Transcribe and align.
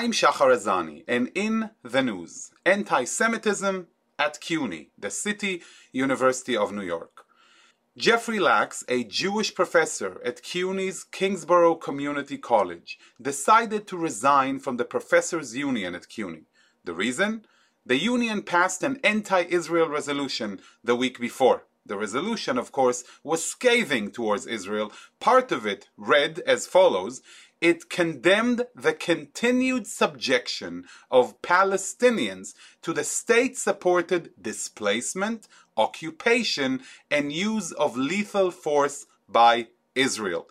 I'm 0.00 0.12
Shachar 0.12 0.54
Azani 0.56 1.02
and 1.08 1.28
in 1.34 1.70
the 1.82 2.02
news, 2.02 2.52
anti 2.64 3.02
Semitism 3.02 3.88
at 4.16 4.40
CUNY, 4.40 4.90
the 4.96 5.10
City 5.10 5.62
University 5.90 6.56
of 6.56 6.70
New 6.70 6.82
York. 6.82 7.24
Jeffrey 7.96 8.38
Lax, 8.38 8.84
a 8.88 9.02
Jewish 9.02 9.56
professor 9.56 10.20
at 10.24 10.40
CUNY's 10.44 11.02
Kingsborough 11.02 11.74
Community 11.74 12.38
College, 12.38 12.96
decided 13.20 13.88
to 13.88 13.96
resign 13.96 14.60
from 14.60 14.76
the 14.76 14.84
Professors 14.84 15.56
Union 15.56 15.96
at 15.96 16.08
CUNY. 16.08 16.44
The 16.84 16.94
reason? 16.94 17.44
The 17.84 17.98
union 17.98 18.42
passed 18.42 18.84
an 18.84 19.00
anti 19.02 19.46
Israel 19.50 19.88
resolution 19.88 20.60
the 20.84 20.94
week 20.94 21.18
before. 21.18 21.64
The 21.84 21.96
resolution, 21.96 22.58
of 22.58 22.70
course, 22.70 23.02
was 23.24 23.42
scathing 23.42 24.10
towards 24.10 24.46
Israel. 24.46 24.92
Part 25.20 25.50
of 25.50 25.66
it 25.66 25.88
read 25.96 26.38
as 26.40 26.66
follows 26.66 27.22
it 27.60 27.90
condemned 27.90 28.66
the 28.74 28.92
continued 28.92 29.86
subjection 29.86 30.84
of 31.10 31.40
Palestinians 31.42 32.54
to 32.82 32.92
the 32.92 33.04
state 33.04 33.56
supported 33.56 34.30
displacement, 34.40 35.48
occupation, 35.76 36.80
and 37.10 37.32
use 37.32 37.72
of 37.72 37.96
lethal 37.96 38.50
force 38.50 39.06
by 39.28 39.68
Israel. 39.94 40.48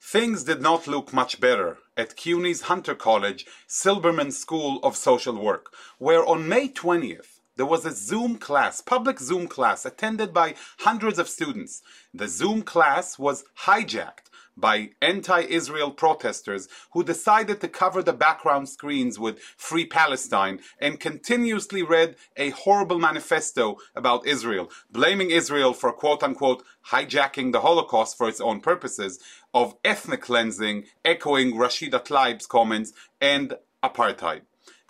Things 0.00 0.44
did 0.44 0.60
not 0.60 0.86
look 0.86 1.12
much 1.12 1.40
better 1.40 1.78
at 1.96 2.16
CUNY's 2.16 2.62
Hunter 2.62 2.94
College 2.94 3.46
Silberman 3.68 4.32
School 4.32 4.80
of 4.82 4.96
Social 4.96 5.36
Work, 5.36 5.72
where 5.98 6.26
on 6.26 6.48
May 6.48 6.68
20th, 6.68 7.38
there 7.56 7.66
was 7.66 7.84
a 7.84 7.92
Zoom 7.92 8.36
class, 8.38 8.80
public 8.80 9.20
Zoom 9.20 9.46
class, 9.46 9.84
attended 9.84 10.32
by 10.32 10.54
hundreds 10.80 11.18
of 11.18 11.28
students. 11.28 11.82
The 12.12 12.26
Zoom 12.26 12.62
class 12.62 13.18
was 13.18 13.44
hijacked 13.60 14.30
by 14.56 14.90
anti-Israel 15.00 15.90
protesters 15.92 16.68
who 16.92 17.02
decided 17.02 17.60
to 17.60 17.68
cover 17.68 18.02
the 18.02 18.12
background 18.12 18.68
screens 18.68 19.18
with 19.18 19.38
Free 19.56 19.86
Palestine 19.86 20.60
and 20.80 21.00
continuously 21.00 21.82
read 21.82 22.16
a 22.36 22.50
horrible 22.50 22.98
manifesto 22.98 23.76
about 23.96 24.26
Israel, 24.26 24.70
blaming 24.90 25.30
Israel 25.30 25.72
for 25.72 25.92
quote-unquote 25.92 26.62
hijacking 26.88 27.52
the 27.52 27.60
Holocaust 27.60 28.16
for 28.18 28.28
its 28.28 28.40
own 28.40 28.60
purposes, 28.60 29.18
of 29.54 29.74
ethnic 29.84 30.22
cleansing, 30.22 30.84
echoing 31.04 31.52
Rashida 31.52 32.04
Tlaib's 32.04 32.46
comments, 32.46 32.92
and 33.20 33.54
apartheid. 33.82 34.42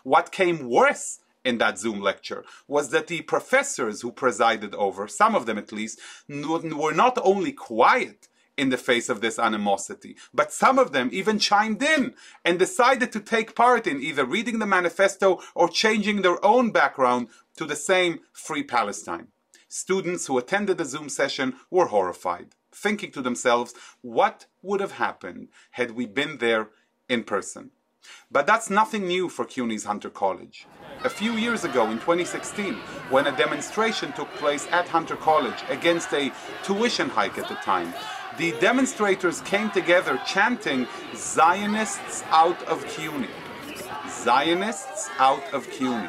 What 0.04 0.32
came 0.32 0.68
worse 0.68 1.20
in 1.44 1.58
that 1.58 1.78
Zoom 1.78 2.00
lecture 2.00 2.44
was 2.68 2.90
that 2.90 3.08
the 3.08 3.22
professors 3.22 4.02
who 4.02 4.12
presided 4.12 4.74
over, 4.76 5.08
some 5.08 5.34
of 5.34 5.46
them 5.46 5.58
at 5.58 5.72
least, 5.72 6.00
were 6.28 6.92
not 6.92 7.18
only 7.22 7.52
quiet 7.52 8.28
in 8.56 8.68
the 8.68 8.76
face 8.76 9.08
of 9.08 9.20
this 9.20 9.38
animosity, 9.38 10.16
but 10.32 10.52
some 10.52 10.78
of 10.78 10.92
them 10.92 11.08
even 11.12 11.38
chimed 11.38 11.82
in 11.82 12.14
and 12.44 12.58
decided 12.58 13.10
to 13.12 13.20
take 13.20 13.54
part 13.54 13.86
in 13.86 14.02
either 14.02 14.24
reading 14.24 14.58
the 14.58 14.66
manifesto 14.66 15.40
or 15.54 15.68
changing 15.68 16.22
their 16.22 16.44
own 16.44 16.70
background 16.70 17.28
to 17.56 17.64
the 17.64 17.76
same 17.76 18.20
Free 18.32 18.62
Palestine. 18.62 19.28
Students 19.68 20.26
who 20.26 20.36
attended 20.36 20.76
the 20.76 20.84
Zoom 20.84 21.08
session 21.08 21.54
were 21.70 21.86
horrified, 21.86 22.48
thinking 22.70 23.10
to 23.12 23.22
themselves, 23.22 23.74
what 24.02 24.46
would 24.60 24.80
have 24.80 24.92
happened 24.92 25.48
had 25.72 25.92
we 25.92 26.04
been 26.04 26.38
there 26.38 26.68
in 27.08 27.24
person? 27.24 27.70
But 28.30 28.46
that's 28.46 28.68
nothing 28.68 29.06
new 29.06 29.28
for 29.28 29.44
CUNY's 29.44 29.84
Hunter 29.84 30.10
College. 30.10 30.66
A 31.04 31.08
few 31.08 31.32
years 31.32 31.64
ago, 31.64 31.90
in 31.90 31.98
2016, 31.98 32.74
when 33.10 33.26
a 33.26 33.36
demonstration 33.36 34.12
took 34.12 34.28
place 34.34 34.66
at 34.72 34.88
Hunter 34.88 35.16
College 35.16 35.62
against 35.68 36.12
a 36.12 36.32
tuition 36.64 37.08
hike 37.08 37.38
at 37.38 37.48
the 37.48 37.54
time, 37.56 37.94
the 38.38 38.52
demonstrators 38.60 39.40
came 39.42 39.70
together 39.70 40.20
chanting, 40.26 40.86
Zionists 41.14 42.24
out 42.30 42.62
of 42.64 42.84
CUNY. 42.86 43.28
Zionists 44.08 45.10
out 45.18 45.42
of 45.52 45.68
CUNY. 45.70 46.08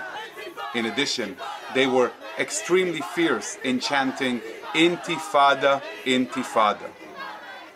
In 0.75 0.85
addition, 0.85 1.37
they 1.75 1.85
were 1.85 2.11
extremely 2.39 3.01
fierce 3.01 3.57
in 3.63 3.79
chanting, 3.79 4.41
Intifada, 4.73 5.81
Intifada. 6.03 6.89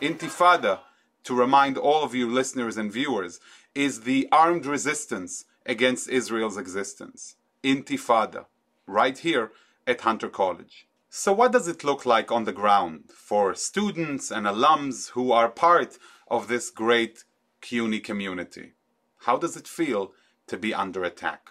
Intifada, 0.01 0.79
to 1.23 1.35
remind 1.35 1.77
all 1.77 2.03
of 2.03 2.15
you 2.15 2.27
listeners 2.27 2.77
and 2.77 2.91
viewers, 2.91 3.39
is 3.75 4.01
the 4.01 4.27
armed 4.31 4.65
resistance 4.65 5.45
against 5.65 6.09
Israel's 6.09 6.57
existence. 6.57 7.35
Intifada, 7.63 8.45
right 8.87 9.17
here 9.17 9.51
at 9.85 10.01
Hunter 10.01 10.29
College. 10.29 10.86
So 11.09 11.31
what 11.31 11.53
does 11.53 11.67
it 11.67 11.85
look 11.85 12.05
like 12.05 12.31
on 12.31 12.43
the 12.43 12.51
ground 12.51 13.11
for 13.13 13.55
students 13.55 14.29
and 14.29 14.45
alums 14.45 15.09
who 15.11 15.31
are 15.31 15.49
part 15.49 15.97
of 16.27 16.47
this 16.47 16.69
great 16.69 17.23
CUNY 17.61 18.01
community? 18.01 18.73
How 19.19 19.37
does 19.37 19.55
it 19.55 19.67
feel 19.67 20.11
to 20.47 20.57
be 20.57 20.73
under 20.73 21.03
attack? 21.05 21.49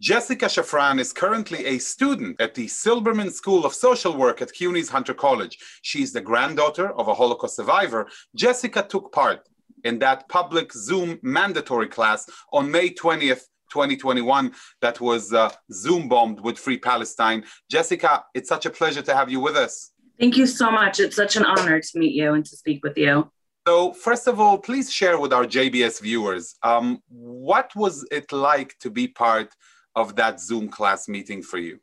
Jessica 0.00 0.46
Shafran 0.46 0.98
is 0.98 1.12
currently 1.12 1.66
a 1.66 1.78
student 1.78 2.40
at 2.40 2.54
the 2.54 2.66
Silberman 2.66 3.30
School 3.30 3.64
of 3.64 3.74
Social 3.74 4.16
Work 4.16 4.42
at 4.42 4.52
CUNY's 4.52 4.88
Hunter 4.88 5.14
College. 5.14 5.58
She 5.82 6.02
is 6.02 6.12
the 6.12 6.20
granddaughter 6.20 6.90
of 6.92 7.06
a 7.06 7.14
Holocaust 7.14 7.56
survivor. 7.56 8.08
Jessica 8.34 8.82
took 8.82 9.12
part 9.12 9.48
in 9.84 9.98
that 10.00 10.28
public 10.28 10.72
Zoom 10.72 11.18
mandatory 11.22 11.86
class 11.86 12.28
on 12.52 12.70
May 12.70 12.90
20th, 12.90 13.42
2021 13.70 14.52
that 14.80 15.00
was 15.00 15.32
uh, 15.32 15.50
Zoom 15.72 16.08
bombed 16.08 16.40
with 16.40 16.58
Free 16.58 16.78
Palestine. 16.78 17.44
Jessica, 17.70 18.24
it's 18.34 18.48
such 18.48 18.66
a 18.66 18.70
pleasure 18.70 19.02
to 19.02 19.14
have 19.14 19.30
you 19.30 19.40
with 19.40 19.56
us. 19.56 19.92
Thank 20.18 20.36
you 20.36 20.46
so 20.46 20.70
much. 20.70 21.00
It's 21.00 21.16
such 21.16 21.36
an 21.36 21.46
honor 21.46 21.80
to 21.80 21.98
meet 21.98 22.14
you 22.14 22.34
and 22.34 22.44
to 22.44 22.56
speak 22.56 22.84
with 22.84 22.98
you. 22.98 23.30
So, 23.66 23.92
first 23.92 24.26
of 24.26 24.40
all, 24.40 24.58
please 24.58 24.92
share 24.92 25.18
with 25.18 25.32
our 25.32 25.44
JBS 25.44 26.00
viewers 26.00 26.56
um, 26.62 26.98
what 27.08 27.70
was 27.76 28.06
it 28.10 28.32
like 28.32 28.76
to 28.80 28.90
be 28.90 29.06
part 29.06 29.54
of 29.94 30.16
that 30.16 30.40
Zoom 30.40 30.68
class 30.68 31.08
meeting 31.08 31.42
for 31.42 31.58
you? 31.58 31.78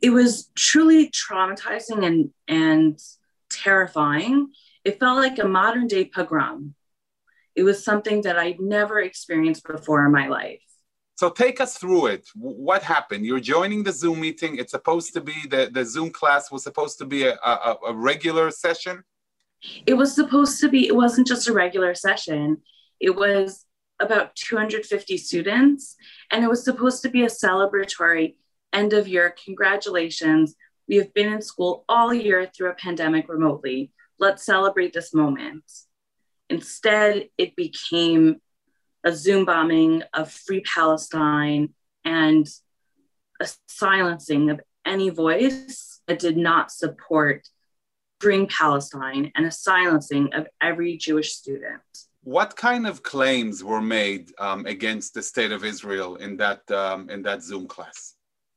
It 0.00 0.10
was 0.10 0.50
truly 0.54 1.10
traumatizing 1.10 2.04
and, 2.04 2.30
and 2.46 2.98
terrifying. 3.50 4.48
It 4.84 5.00
felt 5.00 5.18
like 5.18 5.38
a 5.38 5.48
modern 5.48 5.86
day 5.86 6.04
pogrom. 6.04 6.74
It 7.58 7.64
was 7.64 7.84
something 7.84 8.22
that 8.22 8.38
I'd 8.38 8.60
never 8.60 9.00
experienced 9.00 9.66
before 9.66 10.06
in 10.06 10.12
my 10.12 10.28
life. 10.28 10.62
So 11.16 11.28
take 11.28 11.60
us 11.60 11.76
through 11.76 12.06
it. 12.06 12.28
What 12.36 12.84
happened? 12.84 13.26
You're 13.26 13.40
joining 13.40 13.82
the 13.82 13.90
Zoom 13.90 14.20
meeting. 14.20 14.58
It's 14.58 14.70
supposed 14.70 15.12
to 15.14 15.20
be 15.20 15.34
the, 15.50 15.68
the 15.72 15.84
Zoom 15.84 16.10
class 16.10 16.52
was 16.52 16.62
supposed 16.62 16.98
to 16.98 17.04
be 17.04 17.24
a, 17.24 17.34
a, 17.34 17.74
a 17.88 17.92
regular 17.92 18.52
session. 18.52 19.02
It 19.88 19.94
was 19.94 20.14
supposed 20.14 20.60
to 20.60 20.68
be, 20.68 20.86
it 20.86 20.94
wasn't 20.94 21.26
just 21.26 21.48
a 21.48 21.52
regular 21.52 21.96
session. 21.96 22.58
It 23.00 23.16
was 23.16 23.64
about 23.98 24.36
250 24.36 25.18
students, 25.18 25.96
and 26.30 26.44
it 26.44 26.48
was 26.48 26.62
supposed 26.62 27.02
to 27.02 27.08
be 27.08 27.24
a 27.24 27.26
celebratory 27.26 28.36
end 28.72 28.92
of 28.92 29.08
year. 29.08 29.34
Congratulations. 29.44 30.54
We 30.86 30.94
have 30.98 31.12
been 31.12 31.32
in 31.32 31.42
school 31.42 31.84
all 31.88 32.14
year 32.14 32.46
through 32.46 32.70
a 32.70 32.74
pandemic 32.74 33.28
remotely. 33.28 33.90
Let's 34.20 34.46
celebrate 34.46 34.92
this 34.92 35.12
moment. 35.12 35.64
Instead, 36.50 37.28
it 37.36 37.54
became 37.56 38.40
a 39.04 39.12
Zoom 39.12 39.44
bombing 39.44 40.02
of 40.14 40.30
Free 40.30 40.62
Palestine 40.62 41.74
and 42.04 42.48
a 43.40 43.48
silencing 43.66 44.50
of 44.50 44.60
any 44.84 45.10
voice 45.10 46.00
that 46.06 46.18
did 46.18 46.36
not 46.36 46.70
support 46.70 47.48
freeing 48.20 48.48
Palestine 48.48 49.30
and 49.36 49.46
a 49.46 49.50
silencing 49.50 50.32
of 50.34 50.48
every 50.60 50.96
Jewish 50.96 51.32
student. 51.32 51.82
What 52.24 52.56
kind 52.56 52.86
of 52.86 53.02
claims 53.02 53.62
were 53.62 53.80
made 53.80 54.32
um, 54.38 54.66
against 54.66 55.14
the 55.14 55.22
state 55.22 55.52
of 55.52 55.64
Israel 55.64 56.16
in 56.16 56.36
that 56.38 56.68
um, 56.70 57.08
in 57.08 57.22
that 57.22 57.42
Zoom 57.42 57.66
class? 57.66 58.14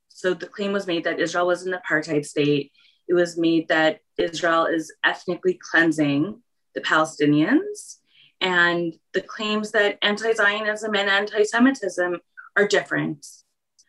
So 0.10 0.34
the 0.34 0.48
claim 0.48 0.72
was 0.72 0.88
made 0.88 1.04
that 1.04 1.20
Israel 1.20 1.48
was 1.48 1.66
an 1.66 1.74
apartheid 1.74 2.26
state. 2.26 2.72
It 3.08 3.14
was 3.14 3.38
made 3.38 3.68
that 3.68 4.00
Israel 4.18 4.66
is 4.66 4.94
ethnically 5.04 5.60
cleansing 5.70 6.42
the 6.74 6.82
Palestinians, 6.82 7.98
and 8.40 8.94
the 9.14 9.22
claims 9.22 9.72
that 9.72 9.98
anti 10.02 10.34
Zionism 10.34 10.96
and 10.96 11.10
anti 11.10 11.44
Semitism 11.44 12.20
are 12.58 12.68
different. 12.68 13.26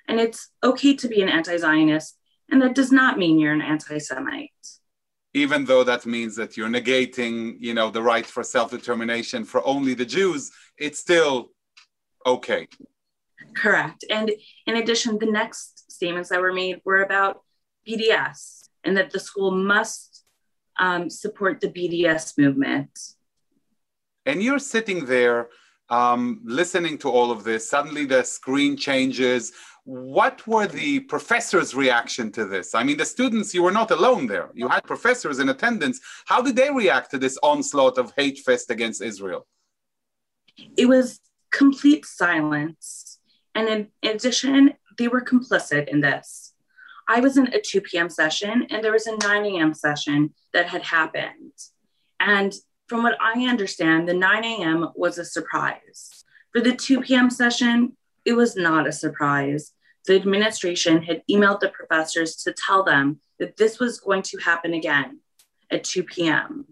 And 0.09 0.21
it's 0.21 0.51
okay 0.63 0.95
to 0.97 1.09
be 1.09 1.23
an 1.23 1.29
anti 1.29 1.57
Zionist, 1.57 2.19
and 2.51 2.61
that 2.63 2.75
does 2.75 2.93
not 2.93 3.19
mean 3.19 3.39
you're 3.39 3.55
an 3.55 3.63
anti 3.63 3.99
Semite. 3.99 4.51
Even 5.35 5.65
though 5.65 5.83
that 5.85 6.05
means 6.05 6.37
that 6.37 6.57
you're 6.57 6.69
negating, 6.69 7.57
you 7.59 7.73
know, 7.73 7.91
the 7.91 8.03
right 8.03 8.27
for 8.27 8.43
self-determination 8.43 9.45
for 9.45 9.67
only 9.67 9.95
the 9.95 10.05
Jews, 10.05 10.51
it's 10.77 10.99
still 10.99 11.51
okay. 12.27 12.69
Correct. 13.57 14.05
And 14.11 14.31
in 14.67 14.77
addition, 14.77 15.19
the 15.19 15.27
next 15.27 15.91
statements 15.91 16.29
that 16.29 16.41
were 16.41 16.53
made 16.53 16.81
were 16.85 17.03
about 17.03 17.43
BDS 17.89 18.69
and 18.85 18.97
that 18.97 19.11
the 19.11 19.21
school 19.21 19.51
must 19.51 20.12
um, 20.79 21.11
support 21.11 21.61
the 21.61 21.69
BDS 21.69 22.39
movement. 22.39 23.15
And 24.27 24.43
you're 24.43 24.59
sitting 24.59 25.05
there 25.05 25.49
um, 25.89 26.41
listening 26.45 26.97
to 26.99 27.11
all 27.11 27.31
of 27.31 27.45
this. 27.45 27.69
Suddenly 27.69 28.07
the 28.07 28.23
screen 28.23 28.77
changes. 28.77 29.53
What 29.85 30.47
were 30.47 30.67
the 30.67 31.01
professors' 31.01 31.75
reaction 31.75 32.31
to 32.33 32.45
this? 32.45 32.75
I 32.75 32.85
mean, 32.85 32.97
the 32.97 33.05
students, 33.05 33.53
you 33.53 33.63
were 33.63 33.73
not 33.73 33.91
alone 33.91 34.27
there. 34.27 34.51
You 34.55 34.69
had 34.69 34.85
professors 34.85 35.39
in 35.41 35.49
attendance. 35.49 36.01
How 36.25 36.41
did 36.41 36.57
they 36.57 36.71
react 36.71 37.11
to 37.11 37.19
this 37.19 37.39
onslaught 37.43 37.99
of 37.99 38.13
hate 38.17 38.39
fest 38.39 38.71
against 38.71 39.03
Israel? 39.03 39.47
It 40.77 40.87
was 40.87 41.21
complete 41.51 42.07
silence. 42.07 43.19
And 43.55 43.69
in, 43.69 43.89
in 44.03 44.17
addition, 44.17 44.75
they 44.99 45.09
were 45.09 45.21
complicit 45.21 45.89
in 45.89 46.01
this. 46.01 46.52
I 47.13 47.21
was 47.21 47.37
in 47.37 47.53
a 47.53 47.61
2 47.61 47.83
p.m. 47.83 48.09
session 48.09 48.67
and 48.71 48.83
there 48.83 48.93
was 48.93 49.07
a 49.07 49.17
9 49.17 49.45
a.m. 49.45 49.75
session 49.75 50.33
that 50.55 50.67
had 50.67 50.83
happened. 50.83 51.53
And 52.19 52.55
from 52.89 53.03
what 53.03 53.19
I 53.21 53.47
understand, 53.47 54.09
the 54.09 54.15
9 54.15 54.45
a.m. 54.45 54.89
was 54.95 55.19
a 55.19 55.25
surprise. 55.27 56.25
For 56.53 56.63
the 56.63 56.75
2 56.75 57.03
p.m. 57.03 57.29
session, 57.29 57.99
it 58.25 58.33
was 58.33 58.57
not 58.57 58.87
a 58.87 58.93
surprise. 58.93 59.73
The 60.07 60.17
administration 60.17 61.03
had 61.03 61.23
emailed 61.31 61.61
the 61.61 61.69
professors 61.69 62.37
to 62.45 62.55
tell 62.67 62.83
them 62.83 63.21
that 63.39 63.59
this 63.59 63.79
was 63.79 64.01
going 64.01 64.23
to 64.23 64.39
happen 64.39 64.73
again 64.73 65.21
at 65.71 65.85
2 65.85 66.05
p.m. 66.05 66.65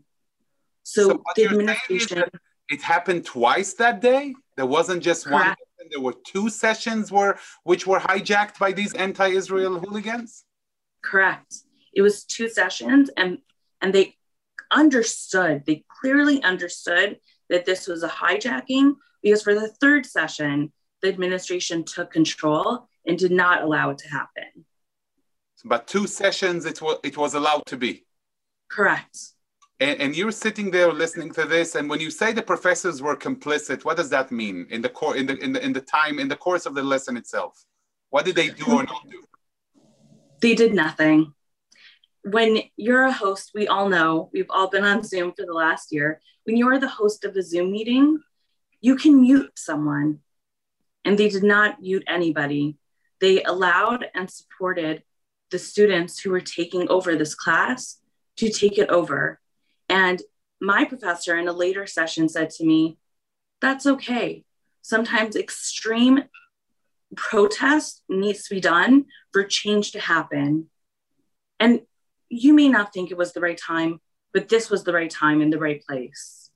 So, 0.85 1.11
so 1.11 1.23
the 1.37 1.45
administration. 1.45 2.25
It 2.71 2.81
happened 2.81 3.27
twice 3.27 3.75
that 3.75 4.01
day? 4.01 4.35
There 4.57 4.65
wasn't 4.65 5.03
just 5.03 5.27
correct. 5.27 5.45
one, 5.45 5.55
there 5.91 6.01
were 6.01 6.15
two 6.25 6.49
sessions 6.49 7.11
were 7.11 7.39
which 7.65 7.87
were 7.87 7.99
hijacked 7.99 8.59
by 8.59 8.73
these 8.73 8.95
anti 8.95 9.29
Israel 9.29 9.79
hooligans? 9.79 10.45
Correct. 11.03 11.55
It 11.93 12.03
was 12.03 12.25
two 12.25 12.49
sessions, 12.49 13.11
and, 13.17 13.39
and 13.81 13.93
they 13.93 14.17
understood, 14.71 15.65
they 15.67 15.85
clearly 16.01 16.43
understood 16.43 17.19
that 17.49 17.67
this 17.67 17.87
was 17.89 18.03
a 18.03 18.09
hijacking 18.09 18.95
because 19.23 19.43
for 19.43 19.55
the 19.55 19.69
third 19.81 20.07
session, 20.07 20.73
the 21.03 21.09
administration 21.09 21.85
took 21.85 22.13
control 22.13 22.89
and 23.07 23.19
did 23.19 23.33
not 23.33 23.63
allow 23.63 23.91
it 23.91 23.99
to 23.99 24.09
happen. 24.09 24.65
But 25.65 25.87
two 25.87 26.07
sessions, 26.07 26.65
it 26.65 26.81
was 26.81 26.99
it 27.03 27.17
was 27.19 27.35
allowed 27.35 27.67
to 27.67 27.77
be. 27.77 28.07
Correct. 28.71 29.19
And, 29.81 29.99
and, 29.99 30.15
you're 30.15 30.31
sitting 30.31 30.71
there 30.71 30.93
listening 30.93 31.33
to 31.33 31.47
this, 31.47 31.75
and 31.75 31.89
when 31.89 32.01
you 32.01 32.11
say 32.11 32.35
the 32.35 32.43
professors 32.43 33.01
were 33.01 33.17
complicit, 33.17 33.83
what 33.83 33.97
does 33.97 34.11
that 34.11 34.31
mean 34.31 34.67
in 34.69 34.83
the 34.83 34.91
core 34.91 35.17
in 35.17 35.25
the 35.25 35.39
in 35.39 35.55
the 35.55 35.65
in 35.65 35.73
the 35.73 35.81
time 35.81 36.19
in 36.19 36.29
the 36.29 36.37
course 36.37 36.67
of 36.67 36.75
the 36.75 36.83
lesson 36.83 37.17
itself? 37.17 37.65
What 38.11 38.27
did 38.27 38.37
they 38.37 38.51
do 38.51 38.67
or 38.67 38.83
not 38.83 39.09
do? 39.11 39.25
They 40.43 40.55
did 40.55 40.75
nothing. 40.75 41.33
When 42.25 42.61
you're 42.77 43.05
a 43.05 43.13
host, 43.13 43.53
we 43.55 43.69
all 43.69 43.89
know 43.89 44.29
we've 44.35 44.51
all 44.51 44.69
been 44.69 44.85
on 44.85 45.03
Zoom 45.03 45.33
for 45.33 45.47
the 45.47 45.55
last 45.55 45.93
year. 45.93 46.21
When 46.45 46.59
you 46.59 46.69
are 46.69 46.79
the 46.79 46.89
host 46.89 47.25
of 47.25 47.35
a 47.37 47.43
Zoom 47.43 47.73
meeting, 47.73 48.19
you 48.83 48.97
can 48.97 49.23
mute 49.23 49.53
someone, 49.57 50.19
and 51.07 51.19
they 51.19 51.31
did 51.31 51.43
not 51.43 51.81
mute 51.81 52.05
anybody. 52.07 52.77
They 53.21 53.43
allowed 53.45 54.07
and 54.15 54.31
supported 54.31 55.05
the 55.51 55.59
students 55.59 56.21
who 56.21 56.31
were 56.31 56.41
taking 56.41 56.87
over 56.91 57.17
this 57.17 57.35
class 57.35 57.99
to 58.37 58.51
take 58.51 58.77
it 58.77 58.91
over. 58.91 59.40
And 59.91 60.23
my 60.61 60.85
professor 60.85 61.37
in 61.37 61.49
a 61.49 61.53
later 61.53 61.87
session 61.87 62.29
said 62.29 62.51
to 62.51 62.65
me, 62.65 62.97
That's 63.61 63.85
okay. 63.85 64.45
Sometimes 64.81 65.37
extreme 65.37 66.23
protest 67.17 68.03
needs 68.09 68.47
to 68.49 68.55
be 68.55 68.61
done 68.61 69.07
for 69.33 69.43
change 69.45 69.93
to 69.93 70.01
happen. 70.01 70.71
And 71.59 71.81
you 72.29 72.55
may 72.55 72.69
not 72.69 72.93
think 72.93 73.11
it 73.11 73.19
was 73.19 73.33
the 73.33 73.41
right 73.41 73.59
time, 73.59 74.01
but 74.33 74.49
this 74.49 74.71
was 74.71 74.85
the 74.85 74.93
right 74.93 75.11
time 75.11 75.43
in 75.43 75.51
the 75.51 75.59
right 75.59 75.83
place. 75.87 76.51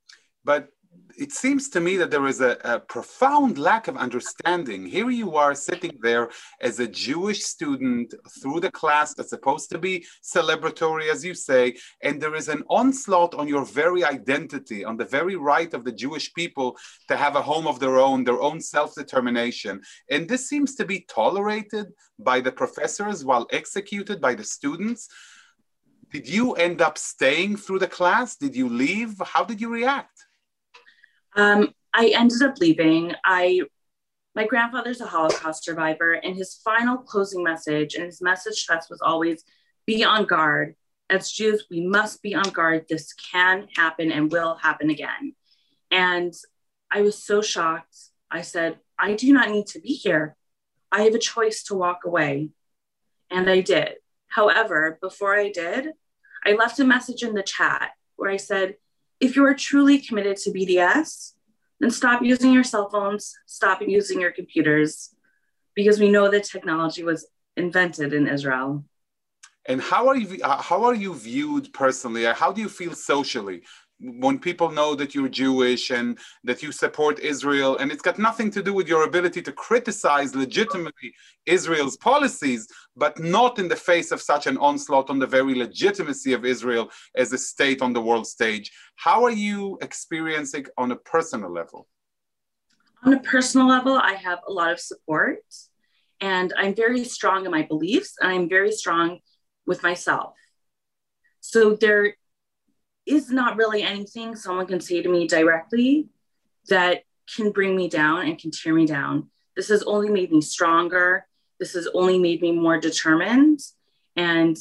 But 0.45 0.69
it 1.17 1.33
seems 1.33 1.69
to 1.71 1.81
me 1.81 1.97
that 1.97 2.11
there 2.11 2.27
is 2.27 2.41
a, 2.41 2.57
a, 2.65 2.81
profound 2.81 3.59
lack 3.59 3.89
of 3.89 3.97
understanding. 3.97 4.85
Here 4.85 5.11
you 5.11 5.37
are 5.37 5.55
sitting 5.55 5.97
there 6.03 6.31
as 6.61 6.81
a 6.81 6.89
Jewish 6.89 7.45
student 7.45 8.15
through 8.41 8.61
the 8.61 8.71
class 8.71 9.15
that's 9.15 9.31
supposed 9.31 9.71
to 9.71 9.79
be 9.79 10.05
celebratory, 10.23 11.11
as 11.11 11.25
you 11.25 11.35
say, 11.35 11.77
and 12.03 12.21
there 12.21 12.35
is 12.35 12.49
an 12.49 12.65
onslaught 12.69 13.35
on 13.35 13.49
your 13.49 13.65
very 13.65 14.05
identity, 14.05 14.85
on 14.85 14.97
the 14.97 15.05
very 15.05 15.37
right 15.37 15.73
of 15.73 15.85
the 15.85 15.93
Jewish 15.93 16.33
people 16.35 16.77
to 17.09 17.17
have 17.17 17.37
a 17.37 17.43
home 17.43 17.67
of 17.67 17.79
their 17.79 17.99
own, 17.99 18.25
their 18.25 18.41
own 18.41 18.61
self 18.61 18.95
determination. 18.95 19.81
And 20.11 20.29
this 20.29 20.49
seems 20.49 20.75
to 20.77 20.85
be 20.85 21.07
tolerated 21.09 21.87
by 22.19 22.41
the 22.41 22.53
professors 22.53 23.25
while 23.25 23.47
executed 23.53 24.21
by 24.21 24.35
the 24.35 24.45
students. 24.45 25.09
Did 26.11 26.29
you 26.29 26.53
end 26.55 26.81
up 26.81 26.97
staying 26.99 27.57
through 27.57 27.81
the 27.81 27.89
class? 27.89 28.37
Did 28.37 28.55
you 28.55 28.69
leave? 28.69 29.21
How 29.25 29.45
did 29.45 29.61
you 29.61 29.69
react? 29.69 30.24
Um, 31.37 31.75
I 31.93 32.09
ended 32.09 32.43
up 32.43 32.59
leaving. 32.59 33.15
I 33.25 33.63
my 34.35 34.47
grandfather's 34.47 35.01
a 35.01 35.07
Holocaust 35.07 35.65
survivor, 35.65 36.15
and 36.15 36.35
his 36.37 36.61
final 36.65 36.99
closing 36.99 37.45
message 37.45 37.95
and 37.95 38.05
his 38.05 38.21
message 38.21 38.67
to 38.67 38.75
us 38.75 38.91
was 38.91 39.01
always 39.01 39.45
be 39.87 40.03
on 40.03 40.25
guard. 40.25 40.75
As 41.09 41.31
Jews, 41.31 41.67
we 41.71 41.87
must 41.87 42.23
be 42.23 42.35
on 42.35 42.51
guard. 42.51 42.87
This 42.89 43.13
can 43.13 43.69
happen 43.77 44.11
and 44.11 44.33
will 44.33 44.57
happen 44.57 44.91
again. 44.91 45.35
And 45.91 46.35
I 46.91 47.03
was 47.03 47.23
so 47.23 47.43
shocked. 47.43 47.97
I 48.31 48.41
said, 48.41 48.79
I 48.99 49.15
do 49.15 49.33
not 49.33 49.51
need 49.51 49.67
to 49.69 49.81
be 49.81 49.91
here. 49.91 50.37
I 50.91 51.03
have 51.03 51.15
a 51.15 51.19
choice 51.19 51.63
to 51.65 51.75
walk 51.75 52.01
away. 52.05 52.51
And 53.31 53.49
I 53.49 53.61
did. 53.61 53.97
However, 54.29 54.99
before 55.01 55.37
I 55.37 55.51
did, 55.51 55.93
I 56.45 56.53
left 56.53 56.81
a 56.81 56.85
message 56.85 57.23
in 57.23 57.35
the 57.35 57.43
chat 57.43 57.91
where 58.17 58.31
I 58.31 58.37
said, 58.37 58.77
if 59.21 59.37
you 59.37 59.45
are 59.45 59.55
truly 59.55 59.99
committed 59.99 60.37
to 60.39 60.51
BDS, 60.51 61.33
then 61.81 61.91
stop 61.91 62.23
using 62.23 62.53
your 62.53 62.65
cell 62.65 62.89
phones, 62.89 63.35
stop 63.47 63.81
using 63.83 64.21
your 64.21 64.33
computers, 64.33 65.15
because 65.75 65.99
we 65.99 66.11
know 66.11 66.31
that 66.31 66.45
technology 66.45 67.03
was 67.03 67.27
invented 67.57 68.13
in 68.13 68.27
Israel. 68.29 68.85
And 69.67 69.81
how 69.81 70.09
are 70.09 70.17
you? 70.17 70.43
Uh, 70.43 70.61
how 70.61 70.85
are 70.85 70.95
you 70.95 71.15
viewed 71.15 71.73
personally? 71.73 72.25
How 72.25 72.53
do 72.53 72.61
you 72.61 72.69
feel 72.69 72.95
socially? 72.95 73.63
When 74.05 74.39
people 74.39 74.71
know 74.71 74.95
that 74.95 75.15
you're 75.15 75.29
Jewish 75.29 75.91
and 75.91 76.19
that 76.45 76.63
you 76.63 76.73
support 76.73 77.19
Israel, 77.21 77.79
and 77.79 77.91
it's 77.91 78.03
got 78.03 78.19
nothing 78.19 78.51
to 78.51 78.63
do 78.63 78.73
with 78.75 78.87
your 78.87 79.05
ability 79.05 79.41
to 79.43 79.53
criticize 79.53 80.35
legitimately 80.35 81.15
Israel's 81.47 81.97
policies, 81.97 82.69
but 82.97 83.19
not 83.19 83.59
in 83.59 83.69
the 83.69 83.77
face 83.77 84.11
of 84.13 84.21
such 84.21 84.47
an 84.47 84.59
onslaught 84.59 85.09
on 85.09 85.19
the 85.19 85.27
very 85.27 85.55
legitimacy 85.55 86.33
of 86.35 86.45
Israel 86.45 86.91
as 87.17 87.33
a 87.33 87.39
state 87.39 87.81
on 87.81 87.93
the 87.93 88.01
world 88.01 88.27
stage. 88.27 88.71
How 88.97 89.25
are 89.25 89.31
you 89.31 89.79
experiencing 89.81 90.67
on 90.77 90.93
a 90.93 90.97
personal 90.97 91.51
level? 91.51 91.89
On 93.05 93.15
a 93.15 93.21
personal 93.21 93.69
level, 93.69 93.97
I 93.97 94.15
have 94.15 94.41
a 94.47 94.53
lot 94.53 94.73
of 94.73 94.81
support, 94.81 95.45
and 96.21 96.53
I'm 96.57 96.75
very 96.75 97.05
strong 97.05 97.45
in 97.45 97.51
my 97.51 97.63
beliefs, 97.63 98.15
and 98.21 98.31
I'm 98.31 98.49
very 98.49 98.73
strong 98.73 99.21
with 99.67 99.83
myself. 99.83 100.35
So 101.41 101.75
there 101.75 102.17
is 103.07 103.31
not 103.31 103.57
really 103.57 103.83
anything 103.83 104.35
someone 104.35 104.67
can 104.67 104.81
say 104.81 105.03
to 105.03 105.09
me 105.09 105.27
directly 105.27 106.09
that 106.69 107.03
can 107.35 107.51
bring 107.51 107.77
me 107.77 107.89
down 107.89 108.27
and 108.27 108.39
can 108.39 108.51
tear 108.51 108.75
me 108.75 108.87
down. 108.87 109.29
This 109.57 109.69
has 109.69 109.83
only 109.83 110.11
made 110.11 110.33
me 110.33 110.41
stronger. 110.41 111.27
This 111.59 111.75
has 111.75 111.89
only 111.95 112.19
made 112.19 112.43
me 112.43 112.53
more 112.53 112.79
determined 112.79 113.61
and 114.17 114.57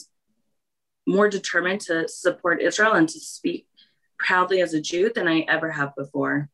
more 1.06 1.30
determined 1.30 1.82
to 1.82 2.08
support 2.08 2.62
Israel 2.62 2.94
and 2.94 3.10
to 3.10 3.20
speak 3.20 3.68
proudly 4.18 4.62
as 4.62 4.74
a 4.74 4.82
Jew 4.82 5.12
than 5.14 5.28
I 5.28 5.42
ever 5.42 5.72
have 5.72 5.96
before. 5.96 6.50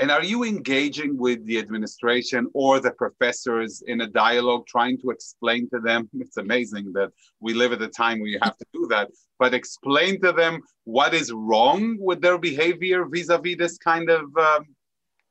And 0.00 0.12
are 0.12 0.22
you 0.22 0.44
engaging 0.44 1.18
with 1.18 1.44
the 1.44 1.58
administration 1.58 2.46
or 2.54 2.78
the 2.78 2.92
professors 2.92 3.82
in 3.86 4.02
a 4.02 4.06
dialogue, 4.06 4.64
trying 4.68 4.96
to 4.98 5.10
explain 5.10 5.68
to 5.70 5.80
them? 5.80 6.08
It's 6.20 6.36
amazing 6.36 6.92
that 6.92 7.10
we 7.40 7.52
live 7.52 7.72
at 7.72 7.82
a 7.82 7.88
time 7.88 8.20
where 8.20 8.28
you 8.28 8.38
have 8.42 8.56
to 8.58 8.66
do 8.72 8.86
that, 8.90 9.10
but 9.40 9.54
explain 9.54 10.20
to 10.20 10.32
them 10.32 10.60
what 10.84 11.14
is 11.14 11.32
wrong 11.32 11.96
with 11.98 12.20
their 12.20 12.38
behavior 12.38 13.06
vis 13.06 13.28
a 13.28 13.38
vis 13.38 13.56
this 13.58 13.76
kind 13.78 14.08
of 14.08 14.24
um, 14.36 14.66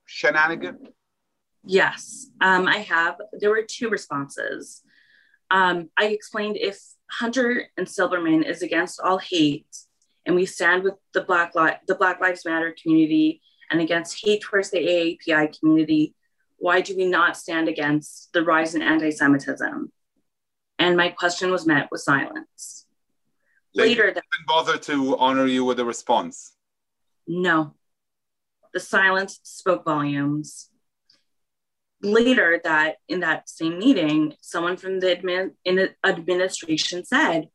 shenanigan? 0.05 0.77
Yes, 1.63 2.27
um, 2.41 2.67
I 2.67 2.79
have. 2.79 3.15
There 3.39 3.49
were 3.49 3.65
two 3.67 3.89
responses. 3.89 4.81
Um, 5.49 5.89
I 5.97 6.05
explained 6.07 6.57
if 6.57 6.77
Hunter 7.09 7.69
and 7.77 7.87
Silberman 7.87 8.45
is 8.45 8.61
against 8.61 8.99
all 8.99 9.17
hate, 9.17 9.73
and 10.25 10.35
we 10.35 10.45
stand 10.45 10.83
with 10.83 10.95
the 11.13 11.21
Black 11.21 11.55
Li- 11.55 11.79
the 11.87 11.95
Black 11.95 12.19
Lives 12.19 12.43
Matter 12.45 12.75
community 12.81 13.41
and 13.71 13.81
against 13.81 14.23
hate 14.23 14.41
towards 14.41 14.71
the 14.71 14.79
AAPI 14.79 15.59
community, 15.59 16.15
why 16.57 16.81
do 16.81 16.95
we 16.95 17.05
not 17.05 17.37
stand 17.37 17.67
against 17.67 18.31
the 18.33 18.43
rise 18.43 18.75
in 18.75 18.81
anti 18.81 19.11
Semitism? 19.11 19.91
And 20.79 20.97
my 20.97 21.09
question 21.09 21.51
was 21.51 21.65
met 21.65 21.89
with 21.91 22.01
silence. 22.01 22.85
They 23.75 23.89
Later, 23.89 24.11
that, 24.13 24.23
didn't 24.31 24.47
bother 24.47 24.77
to 24.77 25.17
honor 25.17 25.45
you 25.45 25.65
with 25.65 25.79
a 25.79 25.85
response. 25.85 26.53
No, 27.27 27.75
the 28.73 28.79
silence 28.79 29.39
spoke 29.43 29.85
volumes. 29.85 30.69
Later, 32.01 32.61
that 32.63 32.97
in 33.07 33.21
that 33.21 33.49
same 33.49 33.79
meeting, 33.79 34.33
someone 34.41 34.77
from 34.77 34.99
the 34.99 35.07
admin, 35.07 35.51
in 35.65 35.75
the 35.75 35.95
administration 36.05 37.03
said, 37.03 37.49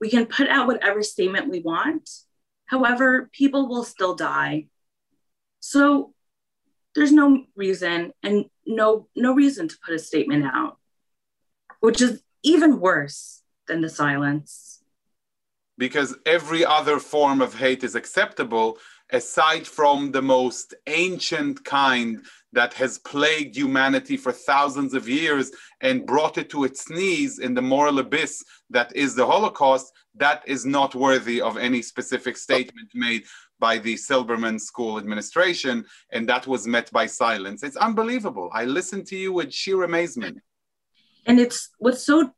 "We 0.00 0.10
can 0.10 0.26
put 0.26 0.48
out 0.48 0.66
whatever 0.66 1.02
statement 1.02 1.50
we 1.50 1.60
want. 1.60 2.08
However, 2.66 3.28
people 3.32 3.68
will 3.68 3.84
still 3.84 4.14
die 4.14 4.68
so 5.66 6.12
there's 6.94 7.10
no 7.10 7.46
reason 7.56 8.12
and 8.22 8.44
no 8.66 9.08
no 9.16 9.32
reason 9.32 9.66
to 9.66 9.76
put 9.82 9.94
a 9.94 9.98
statement 9.98 10.44
out, 10.44 10.76
which 11.80 12.02
is 12.02 12.22
even 12.42 12.80
worse 12.80 13.40
than 13.66 13.80
the 13.80 13.88
silence. 13.88 14.82
Because 15.78 16.14
every 16.26 16.66
other 16.66 16.98
form 16.98 17.40
of 17.40 17.54
hate 17.54 17.82
is 17.82 17.94
acceptable, 17.94 18.76
aside 19.12 19.66
from 19.66 20.10
the 20.10 20.22
most 20.22 20.74
ancient 20.86 21.64
kind 21.64 22.24
that 22.52 22.72
has 22.74 22.98
plagued 22.98 23.56
humanity 23.56 24.16
for 24.16 24.32
thousands 24.32 24.94
of 24.94 25.08
years 25.08 25.50
and 25.80 26.06
brought 26.06 26.38
it 26.38 26.48
to 26.50 26.64
its 26.64 26.88
knees 26.88 27.38
in 27.38 27.54
the 27.54 27.62
moral 27.62 27.98
abyss 27.98 28.42
that 28.70 28.94
is 28.94 29.14
the 29.14 29.26
Holocaust, 29.26 29.92
that 30.14 30.42
is 30.46 30.64
not 30.64 30.94
worthy 30.94 31.40
of 31.40 31.56
any 31.56 31.82
specific 31.82 32.36
statement 32.36 32.88
made 32.94 33.24
by 33.58 33.78
the 33.78 33.94
Silberman 33.94 34.60
School 34.60 34.98
administration, 34.98 35.84
and 36.12 36.28
that 36.28 36.46
was 36.46 36.66
met 36.66 36.90
by 36.92 37.06
silence. 37.06 37.62
It's 37.62 37.76
unbelievable. 37.76 38.50
I 38.52 38.64
listened 38.64 39.06
to 39.08 39.16
you 39.16 39.32
with 39.32 39.52
sheer 39.52 39.84
amazement. 39.84 40.38
And 41.26 41.40
it's 41.40 41.70
what's 41.78 42.04
so 42.04 42.32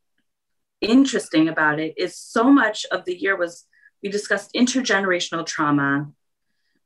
interesting 0.80 1.48
about 1.48 1.80
it 1.80 1.94
is 1.96 2.16
so 2.16 2.44
much 2.44 2.86
of 2.92 3.04
the 3.04 3.16
year 3.16 3.36
was 3.36 3.64
we 4.02 4.08
discussed 4.08 4.52
intergenerational 4.54 5.44
trauma 5.44 6.12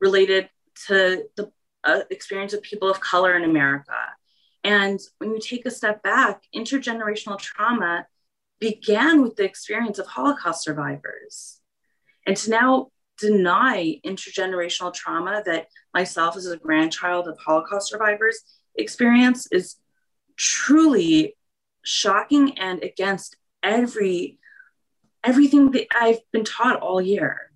related 0.01 0.49
to 0.87 1.25
the 1.37 1.51
uh, 1.85 2.01
experience 2.11 2.53
of 2.53 2.63
people 2.63 2.91
of 2.91 3.01
color 3.01 3.35
in 3.37 3.45
America. 3.45 3.97
And 4.65 5.01
when 5.19 5.33
you 5.33 5.41
take 5.41 5.67
a 5.67 5.71
step 5.71 6.03
back, 6.03 6.43
intergenerational 6.55 7.39
trauma 7.39 8.07
began 8.61 9.23
with 9.23 9.37
the 9.37 9.45
experience 9.45 9.99
of 9.99 10.07
Holocaust 10.07 10.63
survivors. 10.63 11.61
And 12.27 12.37
to 12.37 12.51
now 12.51 12.89
deny 13.19 14.01
intergenerational 14.05 14.93
trauma 14.93 15.43
that 15.47 15.69
myself 15.95 16.37
as 16.37 16.47
a 16.47 16.57
grandchild 16.57 17.29
of 17.29 17.39
Holocaust 17.39 17.89
survivors 17.89 18.43
experience 18.77 19.47
is 19.51 19.77
truly 20.37 21.37
shocking 21.83 22.59
and 22.59 22.83
against 22.83 23.37
every 23.63 24.39
everything 25.23 25.71
that 25.73 25.87
I've 25.95 26.21
been 26.33 26.45
taught 26.45 26.81
all 26.81 27.01
year. 27.01 27.50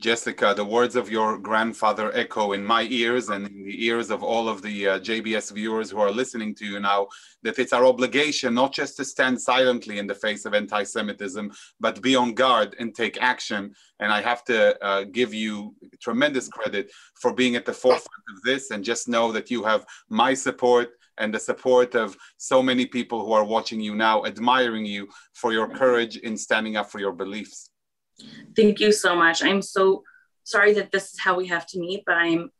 Jessica, 0.00 0.54
the 0.56 0.64
words 0.64 0.96
of 0.96 1.08
your 1.08 1.38
grandfather 1.38 2.10
echo 2.16 2.50
in 2.52 2.64
my 2.64 2.82
ears 2.90 3.28
and 3.28 3.46
in 3.46 3.64
the 3.64 3.86
ears 3.86 4.10
of 4.10 4.24
all 4.24 4.48
of 4.48 4.60
the 4.60 4.88
uh, 4.88 4.98
JBS 4.98 5.52
viewers 5.52 5.88
who 5.88 6.00
are 6.00 6.10
listening 6.10 6.52
to 6.56 6.66
you 6.66 6.80
now 6.80 7.06
that 7.44 7.60
it's 7.60 7.72
our 7.72 7.86
obligation 7.86 8.54
not 8.54 8.72
just 8.72 8.96
to 8.96 9.04
stand 9.04 9.40
silently 9.40 9.98
in 9.98 10.08
the 10.08 10.14
face 10.14 10.46
of 10.46 10.52
anti 10.52 10.82
Semitism, 10.82 11.52
but 11.78 12.02
be 12.02 12.16
on 12.16 12.34
guard 12.34 12.74
and 12.80 12.92
take 12.92 13.22
action. 13.22 13.72
And 14.00 14.12
I 14.12 14.20
have 14.20 14.42
to 14.46 14.84
uh, 14.84 15.04
give 15.04 15.32
you 15.32 15.76
tremendous 16.00 16.48
credit 16.48 16.90
for 17.14 17.32
being 17.32 17.54
at 17.54 17.64
the 17.64 17.72
forefront 17.72 18.24
of 18.36 18.42
this. 18.42 18.72
And 18.72 18.82
just 18.82 19.06
know 19.06 19.30
that 19.30 19.48
you 19.48 19.62
have 19.62 19.86
my 20.08 20.34
support 20.34 20.90
and 21.18 21.32
the 21.32 21.38
support 21.38 21.94
of 21.94 22.16
so 22.36 22.60
many 22.60 22.84
people 22.84 23.24
who 23.24 23.32
are 23.32 23.44
watching 23.44 23.80
you 23.80 23.94
now, 23.94 24.24
admiring 24.24 24.84
you 24.84 25.06
for 25.34 25.52
your 25.52 25.68
courage 25.68 26.16
in 26.16 26.36
standing 26.36 26.76
up 26.76 26.90
for 26.90 26.98
your 26.98 27.12
beliefs. 27.12 27.70
Thank 28.56 28.80
you 28.80 28.92
so 28.92 29.16
much. 29.16 29.42
I'm 29.42 29.62
so 29.62 30.02
sorry 30.44 30.74
that 30.74 30.92
this 30.92 31.12
is 31.12 31.20
how 31.20 31.36
we 31.36 31.46
have 31.48 31.66
to 31.68 31.80
meet, 31.80 32.04
but 32.06 32.16
I'm 32.16 32.50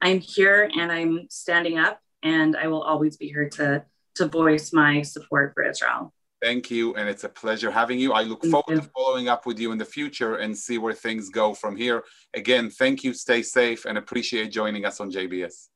I'm 0.00 0.20
here 0.20 0.70
and 0.78 0.92
I'm 0.92 1.26
standing 1.30 1.78
up 1.78 2.00
and 2.22 2.56
I 2.56 2.66
will 2.68 2.82
always 2.82 3.16
be 3.16 3.26
here 3.28 3.48
to 3.50 3.84
to 4.16 4.26
voice 4.26 4.72
my 4.72 5.02
support 5.02 5.52
for 5.54 5.62
Israel. 5.62 6.12
Thank 6.42 6.70
you, 6.70 6.94
and 6.94 7.08
it's 7.08 7.24
a 7.24 7.28
pleasure 7.28 7.70
having 7.70 7.98
you. 7.98 8.12
I 8.12 8.22
look 8.22 8.42
thank 8.42 8.52
forward 8.52 8.76
you. 8.76 8.80
to 8.80 8.90
following 8.94 9.28
up 9.28 9.46
with 9.46 9.58
you 9.58 9.72
in 9.72 9.78
the 9.78 9.86
future 9.86 10.36
and 10.36 10.56
see 10.56 10.76
where 10.76 10.92
things 10.92 11.30
go 11.30 11.54
from 11.54 11.76
here. 11.76 12.04
Again, 12.34 12.68
thank 12.68 13.02
you, 13.04 13.14
stay 13.14 13.42
safe, 13.42 13.86
and 13.86 13.96
appreciate 13.96 14.50
joining 14.50 14.84
us 14.84 15.00
on 15.00 15.10
JBS. 15.10 15.68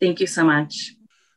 Thank 0.00 0.20
you 0.20 0.26
so 0.26 0.44
much. 0.44 0.94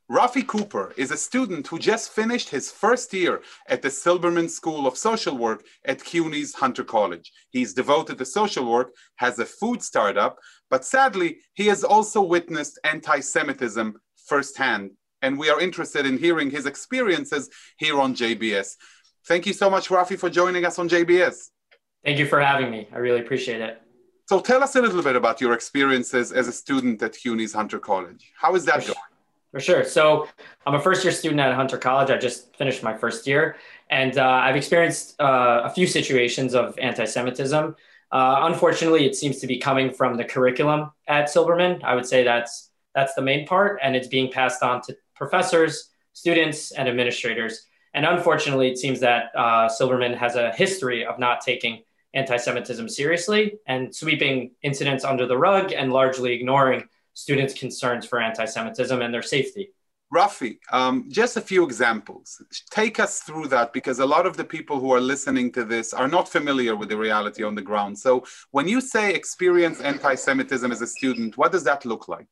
Rafi 0.09 0.45
Cooper 0.47 0.91
is 0.97 1.11
a 1.11 1.17
student 1.17 1.67
who 1.67 1.77
just 1.77 2.09
finished 2.09 2.49
his 2.49 2.71
first 2.71 3.13
year 3.13 3.41
at 3.67 3.83
the 3.83 3.89
Silberman 3.89 4.49
School 4.49 4.87
of 4.87 4.97
Social 4.97 5.37
Work 5.37 5.63
at 5.85 5.99
CUNY's 5.99 6.55
Hunter 6.55 6.83
College. 6.83 7.31
He's 7.51 7.75
devoted 7.75 8.17
to 8.17 8.25
social 8.25 8.65
work, 8.65 8.91
has 9.17 9.37
a 9.37 9.45
food 9.45 9.83
startup, 9.83 10.39
but 10.71 10.83
sadly, 10.83 11.37
he 11.53 11.67
has 11.67 11.83
also 11.83 12.23
witnessed 12.23 12.79
anti 12.83 13.19
Semitism 13.19 13.99
firsthand. 14.25 14.91
And 15.21 15.37
we 15.37 15.51
are 15.51 15.61
interested 15.61 16.07
in 16.07 16.17
hearing 16.17 16.49
his 16.49 16.65
experiences 16.65 17.47
here 17.77 17.99
on 18.01 18.15
JBS. 18.15 18.77
Thank 19.27 19.45
you 19.45 19.53
so 19.53 19.69
much, 19.69 19.89
Rafi, 19.89 20.17
for 20.17 20.31
joining 20.31 20.65
us 20.65 20.79
on 20.79 20.89
JBS. 20.89 21.49
Thank 22.03 22.17
you 22.17 22.25
for 22.25 22.39
having 22.39 22.71
me. 22.71 22.87
I 22.91 22.97
really 22.97 23.19
appreciate 23.19 23.61
it. 23.61 23.79
So 24.27 24.39
tell 24.39 24.63
us 24.63 24.75
a 24.75 24.81
little 24.81 25.03
bit 25.03 25.15
about 25.15 25.39
your 25.39 25.53
experiences 25.53 26.31
as 26.31 26.47
a 26.47 26.51
student 26.51 26.99
at 27.03 27.13
CUNY's 27.13 27.53
Hunter 27.53 27.77
College. 27.77 28.31
How 28.39 28.55
is 28.55 28.65
that 28.65 28.81
going? 28.87 28.95
For 29.51 29.59
sure. 29.59 29.83
So 29.83 30.27
I'm 30.65 30.75
a 30.75 30.79
first 30.79 31.03
year 31.03 31.11
student 31.11 31.39
at 31.39 31.55
Hunter 31.55 31.77
College. 31.77 32.11
I 32.11 32.17
just 32.17 32.55
finished 32.55 32.83
my 32.83 32.95
first 32.95 33.25
year, 33.25 33.55
and 33.89 34.15
uh, 34.17 34.27
I've 34.27 34.55
experienced 34.55 35.19
uh, 35.19 35.61
a 35.63 35.69
few 35.71 35.87
situations 35.87 36.53
of 36.53 36.77
anti-Semitism. 36.77 37.75
Uh, 38.11 38.39
unfortunately, 38.43 39.05
it 39.07 39.15
seems 39.15 39.39
to 39.39 39.47
be 39.47 39.57
coming 39.57 39.91
from 39.91 40.17
the 40.17 40.23
curriculum 40.23 40.91
at 41.07 41.25
Silberman. 41.25 41.83
I 41.83 41.95
would 41.95 42.05
say 42.05 42.23
that's 42.23 42.69
that's 42.93 43.15
the 43.15 43.23
main 43.23 43.47
part, 43.47 43.79
and 43.81 43.95
it's 43.95 44.07
being 44.07 44.31
passed 44.31 44.61
on 44.61 44.81
to 44.83 44.95
professors, 45.15 45.89
students, 46.13 46.71
and 46.71 46.87
administrators. 46.87 47.65
And 47.95 48.05
unfortunately, 48.05 48.69
it 48.69 48.77
seems 48.77 48.99
that 48.99 49.31
uh, 49.35 49.67
Silberman 49.67 50.15
has 50.15 50.35
a 50.35 50.51
history 50.51 51.05
of 51.05 51.17
not 51.17 51.41
taking 51.41 51.81
anti-Semitism 52.13 52.87
seriously 52.87 53.55
and 53.67 53.95
sweeping 53.95 54.51
incidents 54.61 55.03
under 55.03 55.25
the 55.25 55.37
rug 55.37 55.71
and 55.71 55.91
largely 55.91 56.33
ignoring 56.33 56.87
students' 57.19 57.53
concerns 57.53 58.05
for 58.05 58.19
anti 58.19 58.45
Semitism 58.45 59.01
and 59.01 59.13
their 59.13 59.21
safety. 59.21 59.71
Rafi, 60.13 60.57
um, 60.71 61.05
just 61.07 61.37
a 61.37 61.41
few 61.41 61.63
examples. 61.63 62.41
Take 62.71 62.99
us 62.99 63.19
through 63.19 63.47
that 63.49 63.73
because 63.73 63.99
a 63.99 64.05
lot 64.05 64.25
of 64.25 64.37
the 64.37 64.43
people 64.43 64.79
who 64.79 64.91
are 64.91 64.99
listening 64.99 65.51
to 65.51 65.63
this 65.63 65.93
are 65.93 66.07
not 66.07 66.27
familiar 66.27 66.75
with 66.75 66.89
the 66.89 66.97
reality 66.97 67.43
on 67.43 67.53
the 67.53 67.61
ground. 67.61 67.97
So, 67.99 68.25
when 68.49 68.67
you 68.67 68.81
say 68.81 69.13
experience 69.13 69.79
anti 69.81 70.15
Semitism 70.15 70.71
as 70.71 70.81
a 70.81 70.87
student, 70.87 71.37
what 71.37 71.51
does 71.51 71.63
that 71.65 71.85
look 71.85 72.07
like? 72.07 72.27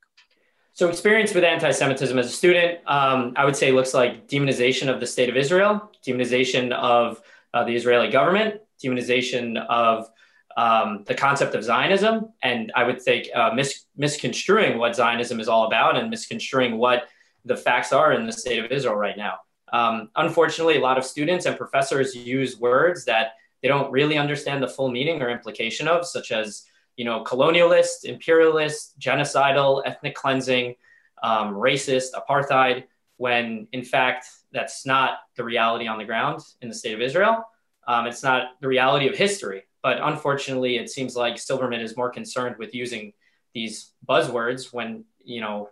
So, 0.73 0.89
experience 0.89 1.33
with 1.35 1.43
anti 1.43 1.71
Semitism 1.71 2.17
as 2.17 2.27
a 2.27 2.37
student, 2.41 2.79
um, 2.87 3.33
I 3.35 3.45
would 3.45 3.55
say 3.55 3.71
looks 3.71 3.93
like 3.93 4.27
demonization 4.27 4.91
of 4.91 4.99
the 4.99 5.07
state 5.07 5.29
of 5.29 5.37
Israel, 5.37 5.91
demonization 6.05 6.71
of 6.71 7.21
uh, 7.53 7.63
the 7.63 7.75
Israeli 7.75 8.09
government, 8.09 8.61
demonization 8.83 9.63
of 9.67 10.09
um, 10.57 11.03
the 11.05 11.13
concept 11.13 11.53
of 11.55 11.63
Zionism, 11.63 12.33
and 12.41 12.71
I 12.75 12.83
would 12.83 13.01
think 13.01 13.27
uh, 13.33 13.51
mis- 13.53 13.85
misconstruing 13.95 14.79
what 14.79 14.95
Zionism 14.95 15.39
is 15.39 15.47
all 15.47 15.67
about 15.67 15.95
and 15.95 16.09
misconstruing 16.09 16.77
what 16.77 17.07
the 17.45 17.55
facts 17.55 17.93
are 17.93 18.11
in 18.11 18.25
the 18.25 18.31
state 18.33 18.65
of 18.65 18.71
Israel 18.71 18.95
right 18.95 19.15
now. 19.15 19.35
Um, 19.71 20.09
unfortunately, 20.15 20.77
a 20.77 20.81
lot 20.81 20.97
of 20.97 21.05
students 21.05 21.45
and 21.45 21.55
professors 21.55 22.15
use 22.15 22.59
words 22.59 23.05
that 23.05 23.33
they 23.61 23.67
don't 23.67 23.91
really 23.91 24.17
understand 24.17 24.63
the 24.63 24.67
full 24.67 24.89
meaning 24.89 25.21
or 25.21 25.29
implication 25.29 25.87
of, 25.87 26.05
such 26.05 26.31
as 26.31 26.65
you 26.95 27.05
know, 27.05 27.23
colonialist, 27.23 28.05
imperialist, 28.05 28.97
genocidal, 28.99 29.83
ethnic 29.85 30.15
cleansing, 30.15 30.75
um, 31.21 31.53
racist, 31.53 32.07
apartheid, 32.13 32.85
when 33.17 33.67
in 33.71 33.83
fact 33.83 34.25
that's 34.51 34.85
not 34.85 35.19
the 35.35 35.43
reality 35.43 35.87
on 35.87 35.99
the 35.99 36.05
ground 36.05 36.41
in 36.61 36.69
the 36.69 36.75
state 36.75 36.95
of 36.95 37.01
Israel. 37.01 37.43
Um, 37.87 38.07
it's 38.07 38.23
not 38.23 38.59
the 38.59 38.67
reality 38.67 39.07
of 39.07 39.15
history. 39.15 39.66
But 39.83 39.99
unfortunately, 40.01 40.77
it 40.77 40.89
seems 40.89 41.15
like 41.15 41.35
Silberman 41.35 41.81
is 41.81 41.95
more 41.95 42.09
concerned 42.09 42.55
with 42.57 42.73
using 42.73 43.13
these 43.53 43.91
buzzwords 44.07 44.73
when, 44.73 45.05
you 45.23 45.41
know, 45.41 45.69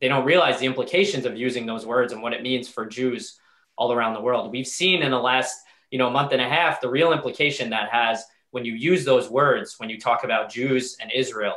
they 0.00 0.08
don't 0.08 0.24
realize 0.24 0.58
the 0.58 0.66
implications 0.66 1.26
of 1.26 1.36
using 1.36 1.66
those 1.66 1.84
words 1.84 2.12
and 2.12 2.22
what 2.22 2.32
it 2.32 2.42
means 2.42 2.68
for 2.68 2.86
Jews 2.86 3.38
all 3.76 3.92
around 3.92 4.14
the 4.14 4.20
world. 4.20 4.50
We've 4.50 4.66
seen 4.66 5.02
in 5.02 5.10
the 5.10 5.18
last, 5.18 5.60
you 5.90 5.98
know, 5.98 6.10
month 6.10 6.32
and 6.32 6.40
a 6.40 6.48
half 6.48 6.80
the 6.80 6.90
real 6.90 7.12
implication 7.12 7.70
that 7.70 7.90
has 7.90 8.24
when 8.50 8.64
you 8.64 8.72
use 8.72 9.04
those 9.04 9.28
words 9.28 9.76
when 9.78 9.90
you 9.90 9.98
talk 9.98 10.24
about 10.24 10.50
Jews 10.50 10.96
and 11.00 11.10
Israel 11.14 11.56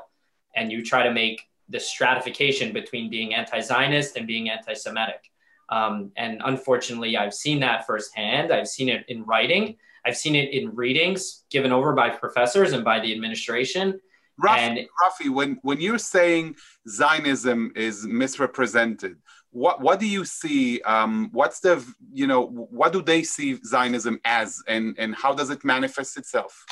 and 0.55 0.71
you 0.71 0.83
try 0.83 1.03
to 1.03 1.13
make 1.13 1.41
the 1.69 1.79
stratification 1.79 2.71
between 2.71 3.09
being 3.09 3.33
anti-Zionist 3.33 4.17
and 4.17 4.27
being 4.27 4.49
anti-Semitic. 4.49 5.31
Um, 5.69 6.11
and 6.15 6.41
unfortunately, 6.45 7.17
I've 7.17 7.33
seen 7.33 7.59
that 7.61 7.87
firsthand. 7.87 8.53
I've 8.53 8.67
seen 8.67 8.87
it 8.87 9.05
in 9.07 9.23
writing, 9.23 9.77
I've 10.05 10.17
seen 10.17 10.35
it 10.35 10.53
in 10.53 10.75
readings 10.75 11.43
given 11.49 11.71
over 11.71 11.93
by 11.93 12.09
professors 12.09 12.73
and 12.73 12.83
by 12.83 12.99
the 12.99 13.11
administration. 13.13 13.99
Rafi, 14.43 14.57
and, 14.57 14.79
Rafi 15.01 15.29
when, 15.33 15.59
when 15.63 15.79
you're 15.79 15.97
saying 15.97 16.55
Zionism 16.87 17.71
is 17.75 18.05
misrepresented, 18.05 19.17
what, 19.51 19.81
what 19.81 19.99
do 19.99 20.07
you 20.07 20.25
see? 20.25 20.81
Um, 20.81 21.29
what's 21.31 21.61
the, 21.61 21.83
you 22.13 22.27
know, 22.27 22.45
what 22.45 22.91
do 22.91 23.01
they 23.01 23.23
see 23.23 23.57
Zionism 23.65 24.19
as 24.25 24.61
and, 24.67 24.95
and 24.97 25.15
how 25.15 25.33
does 25.33 25.49
it 25.49 25.63
manifest 25.63 26.17
itself? 26.17 26.65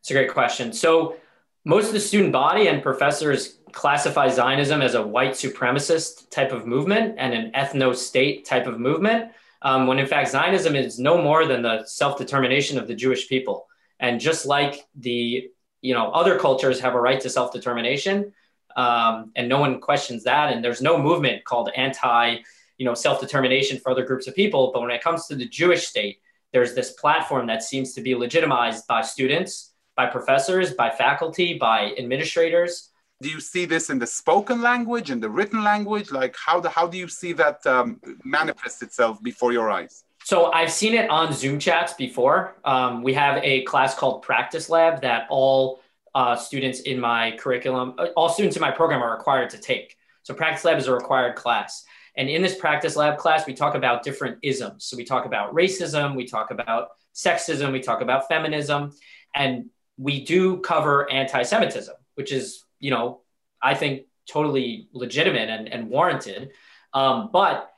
It's 0.00 0.10
a 0.10 0.14
great 0.14 0.32
question. 0.32 0.72
So 0.72 1.16
most 1.64 1.86
of 1.86 1.92
the 1.92 2.00
student 2.00 2.32
body 2.32 2.66
and 2.66 2.82
professors 2.82 3.58
classify 3.70 4.28
Zionism 4.28 4.82
as 4.82 4.94
a 4.94 5.06
white 5.06 5.32
supremacist 5.32 6.28
type 6.30 6.52
of 6.52 6.66
movement 6.66 7.14
and 7.18 7.32
an 7.32 7.52
ethno 7.52 7.94
state 7.94 8.44
type 8.44 8.66
of 8.66 8.80
movement 8.80 9.30
um, 9.62 9.86
when 9.86 9.98
in 9.98 10.06
fact 10.06 10.30
Zionism 10.30 10.76
is 10.76 10.98
no 10.98 11.20
more 11.20 11.46
than 11.46 11.62
the 11.62 11.84
self-determination 11.84 12.78
of 12.78 12.86
the 12.86 12.94
Jewish 12.94 13.28
people. 13.28 13.66
And 14.00 14.20
just 14.20 14.46
like 14.46 14.86
the 14.96 15.48
you 15.80 15.94
know 15.94 16.10
other 16.10 16.38
cultures 16.38 16.80
have 16.80 16.94
a 16.94 17.00
right 17.00 17.20
to 17.20 17.30
self-determination, 17.30 18.32
um, 18.76 19.32
and 19.36 19.48
no 19.48 19.58
one 19.58 19.80
questions 19.80 20.24
that, 20.24 20.52
and 20.52 20.64
there's 20.64 20.82
no 20.82 20.98
movement 20.98 21.44
called 21.44 21.70
anti 21.76 22.38
you 22.78 22.84
know 22.84 22.94
self-determination 22.94 23.78
for 23.78 23.90
other 23.90 24.04
groups 24.04 24.26
of 24.26 24.34
people. 24.34 24.70
But 24.72 24.82
when 24.82 24.90
it 24.90 25.02
comes 25.02 25.26
to 25.26 25.36
the 25.36 25.48
Jewish 25.48 25.86
state, 25.86 26.20
there's 26.52 26.74
this 26.74 26.92
platform 26.92 27.46
that 27.46 27.62
seems 27.62 27.94
to 27.94 28.00
be 28.00 28.14
legitimized 28.14 28.86
by 28.86 29.02
students 29.02 29.72
by 29.96 30.06
professors, 30.06 30.72
by 30.72 30.90
faculty, 30.90 31.58
by 31.58 31.94
administrators. 31.98 32.90
Do 33.22 33.28
you 33.28 33.40
see 33.40 33.64
this 33.74 33.84
in 33.92 33.98
the 33.98 34.10
spoken 34.20 34.58
language, 34.70 35.08
in 35.14 35.20
the 35.20 35.30
written 35.30 35.62
language? 35.62 36.10
Like 36.10 36.34
how, 36.46 36.56
the, 36.64 36.68
how 36.68 36.86
do 36.92 36.98
you 36.98 37.08
see 37.20 37.32
that 37.42 37.64
um, 37.74 38.00
manifest 38.24 38.82
itself 38.82 39.22
before 39.22 39.52
your 39.52 39.70
eyes? 39.70 40.04
So 40.24 40.36
I've 40.52 40.72
seen 40.80 40.94
it 40.94 41.08
on 41.08 41.32
Zoom 41.32 41.58
chats 41.66 41.92
before. 41.94 42.56
Um, 42.64 43.02
we 43.02 43.12
have 43.14 43.42
a 43.42 43.62
class 43.62 43.94
called 43.94 44.22
Practice 44.22 44.68
Lab 44.68 45.02
that 45.02 45.26
all 45.30 45.80
uh, 46.14 46.36
students 46.36 46.80
in 46.80 46.98
my 47.00 47.22
curriculum, 47.38 47.94
uh, 47.98 48.06
all 48.16 48.28
students 48.28 48.56
in 48.56 48.60
my 48.60 48.70
program 48.70 49.00
are 49.02 49.16
required 49.16 49.50
to 49.50 49.58
take. 49.58 49.96
So 50.24 50.34
Practice 50.34 50.64
Lab 50.64 50.78
is 50.78 50.88
a 50.88 50.92
required 50.92 51.36
class. 51.36 51.84
And 52.16 52.28
in 52.28 52.42
this 52.42 52.56
Practice 52.56 52.96
Lab 52.96 53.18
class, 53.18 53.46
we 53.46 53.54
talk 53.54 53.74
about 53.74 54.02
different 54.02 54.38
isms. 54.42 54.84
So 54.84 54.96
we 54.96 55.04
talk 55.04 55.24
about 55.26 55.54
racism, 55.54 56.14
we 56.14 56.26
talk 56.26 56.50
about 56.50 56.88
sexism, 57.14 57.72
we 57.72 57.80
talk 57.80 58.00
about 58.00 58.28
feminism, 58.28 58.92
and 59.34 59.70
we 59.96 60.24
do 60.24 60.58
cover 60.58 61.10
anti-Semitism, 61.10 61.94
which 62.16 62.32
is, 62.32 62.64
you 62.82 62.90
know, 62.90 63.22
I 63.62 63.74
think 63.74 64.02
totally 64.28 64.88
legitimate 64.92 65.48
and, 65.48 65.72
and 65.72 65.88
warranted. 65.88 66.50
Um, 66.92 67.30
but 67.32 67.70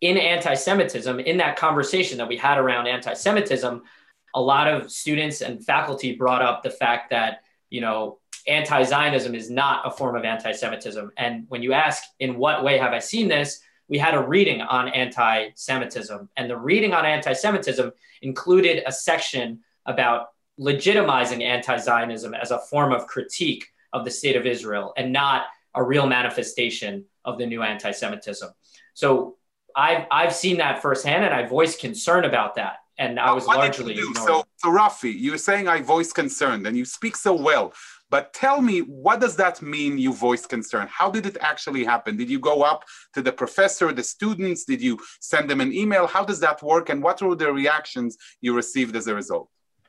in 0.00 0.16
anti 0.16 0.54
Semitism, 0.54 1.20
in 1.20 1.36
that 1.38 1.56
conversation 1.56 2.16
that 2.18 2.28
we 2.28 2.36
had 2.38 2.56
around 2.56 2.86
anti 2.86 3.12
Semitism, 3.12 3.82
a 4.34 4.40
lot 4.40 4.68
of 4.68 4.90
students 4.90 5.42
and 5.42 5.62
faculty 5.62 6.14
brought 6.14 6.42
up 6.42 6.62
the 6.62 6.70
fact 6.70 7.10
that, 7.10 7.42
you 7.68 7.80
know, 7.80 8.18
anti 8.46 8.84
Zionism 8.84 9.34
is 9.34 9.50
not 9.50 9.86
a 9.86 9.90
form 9.90 10.16
of 10.16 10.24
anti 10.24 10.52
Semitism. 10.52 11.10
And 11.16 11.44
when 11.48 11.62
you 11.62 11.72
ask, 11.72 12.02
in 12.20 12.36
what 12.36 12.62
way 12.62 12.78
have 12.78 12.92
I 12.92 13.00
seen 13.00 13.28
this? 13.28 13.60
We 13.88 13.98
had 13.98 14.14
a 14.14 14.20
reading 14.20 14.60
on 14.62 14.88
anti 14.88 15.48
Semitism. 15.56 16.28
And 16.36 16.48
the 16.48 16.56
reading 16.56 16.92
on 16.92 17.04
anti 17.04 17.32
Semitism 17.32 17.90
included 18.22 18.84
a 18.86 18.92
section 18.92 19.60
about 19.86 20.28
legitimizing 20.58 21.42
anti 21.42 21.76
Zionism 21.78 22.32
as 22.34 22.52
a 22.52 22.58
form 22.58 22.92
of 22.92 23.08
critique 23.08 23.66
of 23.96 24.04
the 24.04 24.10
state 24.10 24.36
of 24.36 24.44
Israel 24.46 24.92
and 24.98 25.12
not 25.12 25.46
a 25.74 25.82
real 25.82 26.06
manifestation 26.06 27.04
of 27.24 27.38
the 27.38 27.46
new 27.46 27.62
anti 27.62 27.90
Semitism. 27.90 28.50
So 28.94 29.36
I've 29.74 30.04
I've 30.10 30.34
seen 30.34 30.56
that 30.58 30.82
firsthand, 30.82 31.24
and 31.26 31.34
I 31.34 31.42
voiced 31.46 31.80
concern 31.80 32.24
about 32.24 32.54
that, 32.60 32.76
and 32.98 33.18
I 33.18 33.32
was 33.32 33.46
what 33.46 33.58
largely 33.58 33.94
do? 33.94 34.14
So, 34.14 34.44
so 34.62 34.68
Rafi, 34.68 35.12
you're 35.24 35.44
saying 35.48 35.64
I 35.68 35.78
voice 35.94 36.12
concern, 36.12 36.58
and 36.66 36.76
you 36.76 36.84
speak 36.84 37.16
so 37.16 37.32
well. 37.48 37.66
But 38.08 38.32
tell 38.32 38.58
me, 38.62 38.76
what 39.06 39.18
does 39.24 39.34
that 39.42 39.60
mean? 39.74 39.98
You 39.98 40.12
voice 40.12 40.46
concern. 40.46 40.86
How 40.98 41.10
did 41.10 41.24
it 41.26 41.36
actually 41.40 41.84
happen? 41.84 42.16
Did 42.16 42.30
you 42.30 42.38
go 42.38 42.56
up 42.62 42.84
to 43.14 43.20
the 43.26 43.32
professor, 43.32 43.92
the 43.92 44.06
students? 44.16 44.64
Did 44.64 44.80
you 44.80 44.94
send 45.20 45.50
them 45.50 45.60
an 45.60 45.72
email? 45.72 46.06
How 46.06 46.24
does 46.24 46.40
that 46.46 46.62
work? 46.62 46.88
And 46.88 47.02
what 47.02 47.20
were 47.20 47.34
the 47.34 47.52
reactions 47.52 48.16
you 48.40 48.54
received 48.54 48.94
as 48.94 49.08
a 49.08 49.14
result? 49.14 49.48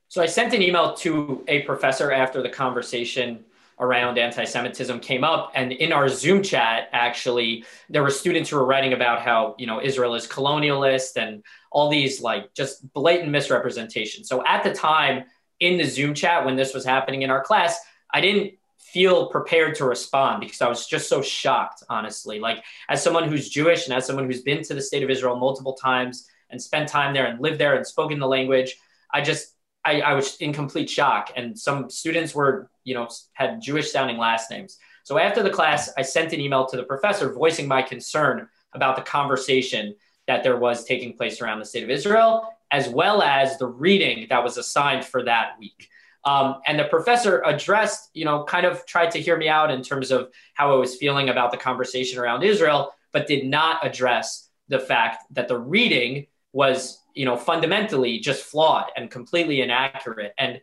So 0.10 0.18
I 0.22 0.26
sent 0.26 0.54
an 0.54 0.62
email 0.64 0.94
to 1.06 1.44
a 1.48 1.58
professor 1.64 2.12
after 2.12 2.42
the 2.42 2.50
conversation 2.50 3.46
around 3.80 4.18
anti-Semitism 4.18 5.00
came 5.00 5.24
up. 5.24 5.52
And 5.54 5.72
in 5.72 5.92
our 5.92 6.10
Zoom 6.10 6.42
chat, 6.42 6.90
actually, 6.92 7.64
there 7.90 8.02
were 8.02 8.10
students 8.10 8.50
who 8.50 8.56
were 8.56 8.66
writing 8.66 8.94
about 8.94 9.22
how, 9.22 9.56
you 9.60 9.68
know, 9.68 9.82
Israel 9.82 10.16
is 10.16 10.28
colonialist 10.28 11.16
and 11.16 11.44
all 11.72 11.90
these 11.90 12.22
like 12.22 12.54
just 12.54 12.92
blatant 12.94 13.30
misrepresentation. 13.30 14.24
So 14.24 14.44
at 14.46 14.64
the 14.64 14.74
time 14.74 15.26
in 15.60 15.78
the 15.78 15.84
Zoom 15.84 16.14
chat, 16.14 16.46
when 16.46 16.56
this 16.56 16.74
was 16.74 16.86
happening 16.86 17.22
in 17.22 17.30
our 17.30 17.44
class, 17.44 17.78
I 18.12 18.22
didn't 18.22 18.54
feel 18.80 19.28
prepared 19.28 19.76
to 19.76 19.86
respond 19.86 20.40
because 20.40 20.62
I 20.62 20.70
was 20.70 20.88
just 20.88 21.10
so 21.10 21.22
shocked, 21.22 21.84
honestly. 21.90 22.40
Like 22.40 22.64
as 22.90 23.04
someone 23.04 23.28
who's 23.30 23.50
Jewish 23.50 23.86
and 23.86 23.94
as 23.94 24.06
someone 24.06 24.26
who's 24.26 24.42
been 24.42 24.64
to 24.64 24.74
the 24.74 24.82
state 24.82 25.04
of 25.04 25.10
Israel 25.10 25.36
multiple 25.36 25.74
times 25.74 26.28
and 26.50 26.62
spent 26.62 26.88
time 26.88 27.14
there 27.14 27.26
and 27.26 27.42
lived 27.42 27.60
there 27.60 27.76
and 27.76 27.86
spoken 27.86 28.18
the 28.18 28.28
language, 28.28 28.78
I 29.14 29.22
just 29.22 29.54
I, 29.86 30.02
I 30.02 30.14
was 30.14 30.36
in 30.38 30.54
complete 30.54 30.90
shock. 30.90 31.32
And 31.36 31.58
some 31.58 31.90
students 31.90 32.36
were, 32.36 32.70
you 32.84 32.94
know, 32.94 33.08
had 33.34 33.62
Jewish 33.62 33.92
sounding 33.92 34.18
last 34.18 34.52
names. 34.52 34.78
So 35.04 35.18
after 35.18 35.42
the 35.42 35.50
class, 35.50 35.90
I 35.98 36.02
sent 36.02 36.34
an 36.34 36.42
email 36.42 36.66
to 36.66 36.78
the 36.78 36.84
professor 36.84 37.32
voicing 37.34 37.68
my 37.68 37.82
concern 37.82 38.50
about 38.74 38.98
the 38.98 39.02
conversation 39.02 39.96
that 40.28 40.44
there 40.44 40.58
was 40.58 40.84
taking 40.84 41.14
place 41.14 41.42
around 41.42 41.60
the 41.60 41.66
state 41.66 41.84
of 41.84 41.90
Israel, 41.90 42.54
as 42.72 42.90
well 42.90 43.22
as 43.22 43.58
the 43.58 43.68
reading 43.68 44.28
that 44.30 44.44
was 44.44 44.58
assigned 44.58 45.06
for 45.06 45.24
that 45.24 45.52
week. 45.60 45.88
Um, 46.26 46.58
and 46.66 46.78
the 46.78 46.84
professor 46.84 47.42
addressed, 47.46 48.10
you 48.14 48.26
know, 48.26 48.44
kind 48.44 48.66
of 48.66 48.86
tried 48.86 49.12
to 49.12 49.22
hear 49.22 49.38
me 49.38 49.48
out 49.48 49.72
in 49.72 49.82
terms 49.82 50.12
of 50.12 50.30
how 50.56 50.74
I 50.74 50.76
was 50.76 50.98
feeling 50.98 51.30
about 51.30 51.52
the 51.52 51.58
conversation 51.58 52.20
around 52.20 52.44
Israel, 52.44 52.92
but 53.14 53.28
did 53.28 53.46
not 53.46 53.86
address 53.86 54.50
the 54.68 54.80
fact 54.80 55.24
that 55.32 55.48
the 55.48 55.58
reading 55.58 56.28
was 56.52 57.00
you 57.18 57.26
know 57.26 57.36
fundamentally 57.36 58.20
just 58.20 58.44
flawed 58.44 58.86
and 58.96 59.10
completely 59.10 59.62
inaccurate. 59.62 60.34
And 60.38 60.62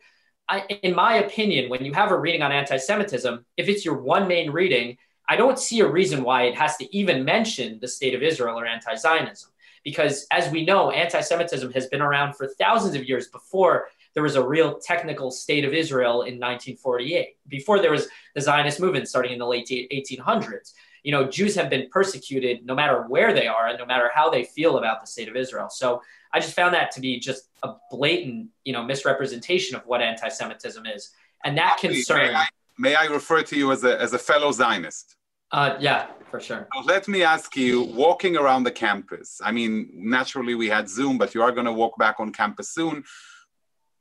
I, 0.48 0.60
in 0.82 0.94
my 0.94 1.14
opinion 1.16 1.70
when 1.70 1.84
you 1.84 1.92
have 1.94 2.10
a 2.10 2.18
reading 2.18 2.42
on 2.42 2.52
anti-semitism 2.52 3.44
if 3.56 3.68
it's 3.68 3.82
your 3.82 3.96
one 3.96 4.28
main 4.28 4.50
reading 4.50 4.98
i 5.26 5.36
don't 5.36 5.58
see 5.58 5.80
a 5.80 5.88
reason 5.88 6.22
why 6.22 6.42
it 6.42 6.54
has 6.54 6.76
to 6.76 6.96
even 6.96 7.24
mention 7.24 7.78
the 7.80 7.88
state 7.88 8.14
of 8.14 8.22
israel 8.22 8.58
or 8.58 8.66
anti-zionism. 8.66 9.50
Because 9.84 10.26
as 10.30 10.50
we 10.50 10.64
know 10.64 10.90
anti-semitism 10.90 11.72
has 11.72 11.86
been 11.86 12.02
around 12.02 12.36
for 12.36 12.46
thousands 12.46 12.94
of 12.94 13.04
years 13.08 13.28
before 13.28 13.88
there 14.12 14.22
was 14.22 14.36
a 14.36 14.46
real 14.46 14.78
technical 14.78 15.30
state 15.30 15.64
of 15.64 15.72
israel 15.72 16.22
in 16.22 16.34
1948 16.34 17.36
before 17.48 17.80
there 17.80 17.90
was 17.90 18.06
the 18.34 18.40
zionist 18.42 18.80
movement 18.80 19.08
starting 19.08 19.32
in 19.32 19.38
the 19.38 19.46
late 19.46 19.68
1800s 19.68 20.72
you 21.04 21.12
know 21.12 21.28
jews 21.28 21.54
have 21.54 21.70
been 21.70 21.88
persecuted 21.90 22.66
no 22.66 22.74
matter 22.74 23.02
where 23.02 23.32
they 23.32 23.46
are 23.46 23.68
and 23.68 23.78
no 23.78 23.86
matter 23.86 24.10
how 24.12 24.28
they 24.28 24.42
feel 24.42 24.78
about 24.78 25.00
the 25.00 25.06
state 25.06 25.28
of 25.28 25.36
israel. 25.36 25.68
So 25.70 26.02
I 26.34 26.40
just 26.40 26.54
found 26.54 26.74
that 26.74 26.90
to 26.94 27.00
be 27.00 27.20
just 27.20 27.42
a 27.62 27.70
blatant, 27.90 28.48
you 28.64 28.72
know, 28.74 28.82
misrepresentation 28.82 29.76
of 29.76 29.82
what 29.86 30.02
anti-Semitism 30.02 30.84
is, 30.96 31.10
and 31.44 31.56
that 31.56 31.78
concern. 31.78 32.32
May 32.32 32.34
I, 32.34 32.46
may 32.78 32.94
I 32.96 33.04
refer 33.04 33.42
to 33.50 33.56
you 33.56 33.70
as 33.70 33.84
a 33.84 33.92
as 34.04 34.12
a 34.12 34.18
fellow 34.18 34.50
Zionist? 34.50 35.16
Uh, 35.52 35.76
yeah, 35.78 36.08
for 36.30 36.40
sure. 36.40 36.66
Let 36.84 37.06
me 37.06 37.22
ask 37.22 37.54
you, 37.54 37.82
walking 37.82 38.36
around 38.36 38.64
the 38.64 38.72
campus. 38.72 39.40
I 39.48 39.52
mean, 39.52 39.88
naturally 39.94 40.56
we 40.56 40.68
had 40.68 40.88
Zoom, 40.88 41.16
but 41.16 41.32
you 41.34 41.42
are 41.42 41.52
going 41.52 41.66
to 41.66 41.72
walk 41.72 41.96
back 41.96 42.16
on 42.18 42.32
campus 42.32 42.70
soon. 42.70 43.04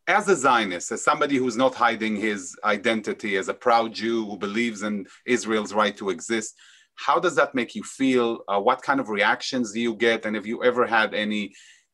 As 0.07 0.27
a 0.27 0.35
Zionist, 0.35 0.91
as 0.91 1.03
somebody 1.03 1.35
who's 1.37 1.55
not 1.55 1.75
hiding 1.75 2.15
his 2.15 2.55
identity 2.63 3.37
as 3.37 3.47
a 3.49 3.53
proud 3.53 3.93
Jew 3.93 4.25
who 4.25 4.37
believes 4.37 4.81
in 4.81 5.05
Israel's 5.25 5.73
right 5.73 5.95
to 5.97 6.09
exist, 6.09 6.55
how 6.95 7.19
does 7.19 7.35
that 7.35 7.53
make 7.53 7.75
you 7.75 7.83
feel? 7.83 8.43
Uh, 8.47 8.59
what 8.59 8.81
kind 8.81 8.99
of 8.99 9.09
reactions 9.09 9.71
do 9.71 9.79
you 9.79 9.93
get? 9.95 10.25
And 10.25 10.35
have 10.35 10.47
you 10.47 10.63
ever 10.63 10.87
had 10.87 11.13
any 11.13 11.53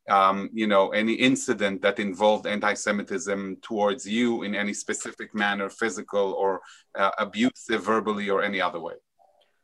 um, 0.10 0.50
you 0.54 0.67
know, 0.67 0.89
any 0.89 1.13
incident 1.13 1.82
that 1.82 2.00
involved 2.00 2.48
anti-Semitism 2.48 3.58
towards 3.62 4.08
you 4.08 4.43
in 4.43 4.56
any 4.56 4.74
specific 4.74 5.34
manner, 5.34 5.69
physical 5.69 6.34
or 6.34 6.62
uh, 6.95 7.12
abusive, 7.19 7.84
verbally 7.84 8.30
or 8.30 8.43
any 8.43 8.60
other 8.62 8.80
way? 8.80 8.95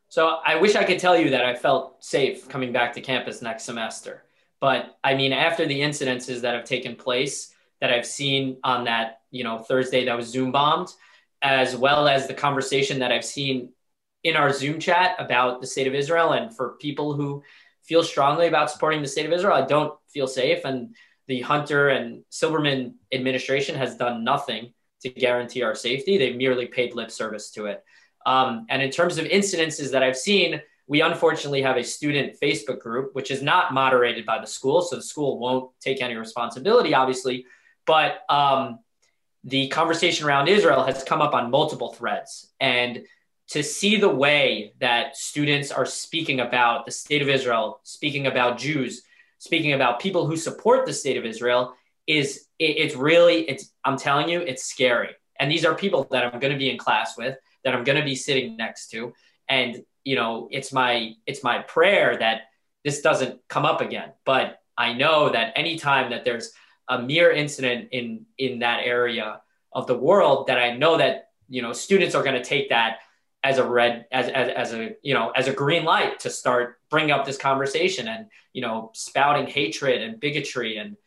So 0.09 0.37
I 0.45 0.55
wish 0.55 0.75
I 0.75 0.83
could 0.83 0.99
tell 0.99 1.17
you 1.17 1.31
that 1.31 1.43
I 1.43 1.55
felt 1.55 2.03
safe 2.03 2.47
coming 2.47 2.71
back 2.71 2.93
to 2.93 3.01
campus 3.01 3.41
next 3.41 3.63
semester. 3.63 4.23
But 4.61 4.97
I 5.03 5.15
mean, 5.15 5.33
after 5.33 5.65
the 5.65 5.81
incidences 5.81 6.41
that 6.41 6.53
have 6.53 6.63
taken 6.63 6.95
place 6.95 7.53
that 7.81 7.91
I've 7.91 8.05
seen 8.05 8.57
on 8.63 8.85
that, 8.85 9.21
you 9.31 9.43
know, 9.43 9.59
Thursday 9.59 10.05
that 10.05 10.15
was 10.15 10.27
Zoom 10.27 10.51
bombed, 10.51 10.89
as 11.41 11.75
well 11.75 12.07
as 12.07 12.27
the 12.27 12.33
conversation 12.33 12.99
that 12.99 13.11
I've 13.11 13.25
seen 13.25 13.69
in 14.23 14.35
our 14.35 14.51
Zoom 14.51 14.79
chat 14.79 15.15
about 15.19 15.61
the 15.61 15.67
state 15.67 15.85
of 15.85 15.93
Israel 15.93 16.31
and 16.31 16.55
for 16.55 16.77
people 16.79 17.13
who 17.13 17.43
feel 17.87 18.03
strongly 18.03 18.47
about 18.47 18.71
supporting 18.71 19.01
the 19.01 19.07
state 19.07 19.25
of 19.25 19.33
Israel. 19.33 19.53
I 19.55 19.65
don't 19.65 19.93
feel 20.09 20.27
safe. 20.27 20.65
And 20.65 20.95
the 21.27 21.41
Hunter 21.41 21.89
and 21.89 22.23
Silberman 22.31 22.93
administration 23.11 23.75
has 23.75 23.95
done 23.95 24.23
nothing 24.23 24.73
to 25.01 25.09
guarantee 25.09 25.63
our 25.63 25.75
safety. 25.75 26.17
They've 26.17 26.35
merely 26.35 26.67
paid 26.67 26.95
lip 26.95 27.11
service 27.11 27.51
to 27.51 27.65
it. 27.67 27.83
Um, 28.25 28.65
and 28.69 28.81
in 28.81 28.89
terms 28.89 29.17
of 29.17 29.25
incidences 29.25 29.91
that 29.91 30.03
I've 30.03 30.17
seen, 30.17 30.61
we 30.87 31.01
unfortunately 31.01 31.61
have 31.63 31.77
a 31.77 31.83
student 31.83 32.37
Facebook 32.41 32.79
group, 32.79 33.13
which 33.13 33.31
is 33.31 33.41
not 33.41 33.73
moderated 33.73 34.25
by 34.25 34.39
the 34.39 34.47
school. 34.47 34.81
So 34.81 34.95
the 34.95 35.01
school 35.01 35.39
won't 35.39 35.71
take 35.79 36.01
any 36.01 36.15
responsibility, 36.15 36.93
obviously. 36.93 37.45
But 37.85 38.21
um, 38.29 38.79
the 39.43 39.67
conversation 39.67 40.25
around 40.25 40.47
Israel 40.47 40.83
has 40.83 41.03
come 41.03 41.21
up 41.21 41.33
on 41.33 41.51
multiple 41.51 41.93
threads. 41.93 42.51
And 42.59 43.03
to 43.49 43.61
see 43.61 43.97
the 43.97 44.09
way 44.09 44.73
that 44.79 45.15
students 45.15 45.71
are 45.71 45.85
speaking 45.85 46.39
about 46.39 46.85
the 46.85 46.91
state 46.91 47.21
of 47.21 47.29
Israel, 47.29 47.79
speaking 47.83 48.27
about 48.27 48.57
Jews, 48.57 49.03
speaking 49.37 49.73
about 49.73 49.99
people 49.99 50.25
who 50.25 50.35
support 50.35 50.85
the 50.85 50.93
state 50.93 51.17
of 51.17 51.25
Israel 51.25 51.75
is 52.07 52.47
it, 52.59 52.77
it's 52.77 52.95
really 52.95 53.47
it's 53.49 53.71
I'm 53.83 53.97
telling 53.97 54.29
you 54.29 54.41
it's 54.41 54.63
scary. 54.63 55.15
And 55.39 55.51
these 55.51 55.65
are 55.65 55.75
people 55.75 56.07
that 56.11 56.23
I'm 56.23 56.39
going 56.39 56.53
to 56.53 56.59
be 56.59 56.69
in 56.69 56.77
class 56.77 57.17
with, 57.17 57.37
that 57.63 57.75
I'm 57.75 57.83
going 57.83 57.99
to 57.99 58.05
be 58.05 58.15
sitting 58.15 58.55
next 58.55 58.89
to, 58.91 59.13
and 59.49 59.83
you 60.03 60.15
know 60.15 60.47
it's 60.51 60.71
my 60.71 61.13
it's 61.25 61.43
my 61.43 61.59
prayer 61.59 62.17
that 62.17 62.43
this 62.83 63.01
doesn't 63.01 63.39
come 63.47 63.65
up 63.65 63.81
again. 63.81 64.13
But 64.25 64.59
I 64.77 64.93
know 64.93 65.29
that 65.29 65.53
anytime 65.55 66.11
that 66.11 66.25
there's 66.25 66.51
a 66.87 67.01
mere 67.01 67.31
incident 67.31 67.89
in 67.91 68.25
in 68.37 68.59
that 68.59 68.81
area 68.83 69.41
of 69.73 69.87
the 69.87 69.97
world, 69.97 70.47
that 70.47 70.57
I 70.57 70.75
know 70.75 70.97
that 70.97 71.29
you 71.49 71.61
know 71.61 71.73
students 71.73 72.15
are 72.15 72.23
going 72.23 72.41
to 72.41 72.43
take 72.43 72.69
that 72.69 72.99
as 73.45 73.59
a 73.59 73.63
red 73.63 74.07
as, 74.11 74.27
as, 74.29 74.49
as 74.49 74.73
a 74.73 74.95
you 75.03 75.13
know 75.13 75.29
as 75.29 75.47
a 75.47 75.53
green 75.53 75.83
light 75.85 76.19
to 76.19 76.29
start 76.31 76.79
bringing 76.89 77.11
up 77.11 77.23
this 77.25 77.37
conversation 77.37 78.07
and 78.07 78.25
you 78.53 78.61
know 78.61 78.89
spouting 78.93 79.45
hatred 79.45 80.01
and 80.01 80.19
bigotry 80.19 80.77
and 80.77 80.97